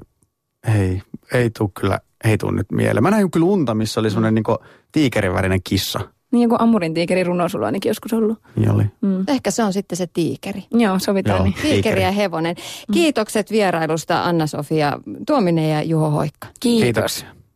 [0.78, 1.02] ei,
[1.34, 3.02] ei tuu kyllä, ei tuu nyt mieleen.
[3.02, 4.58] Mä näin kyllä unta, missä oli semmoinen niinku
[4.92, 6.00] tiikerin värinen kissa.
[6.32, 8.38] Niin joku Amurin tiikeri runo sulla on ainakin joskus ollut.
[8.56, 8.84] Niin oli.
[9.00, 9.24] Mm.
[9.28, 10.64] Ehkä se on sitten se tiikeri.
[10.70, 11.44] Joo, sovitaan Joo.
[11.44, 11.54] niin.
[11.62, 12.56] Tiikeri ja hevonen.
[12.92, 16.48] Kiitokset vierailusta Anna-Sofia Tuominen ja Juho Hoikka.
[16.60, 16.84] Kiitos.
[16.84, 17.41] Kiitoksia.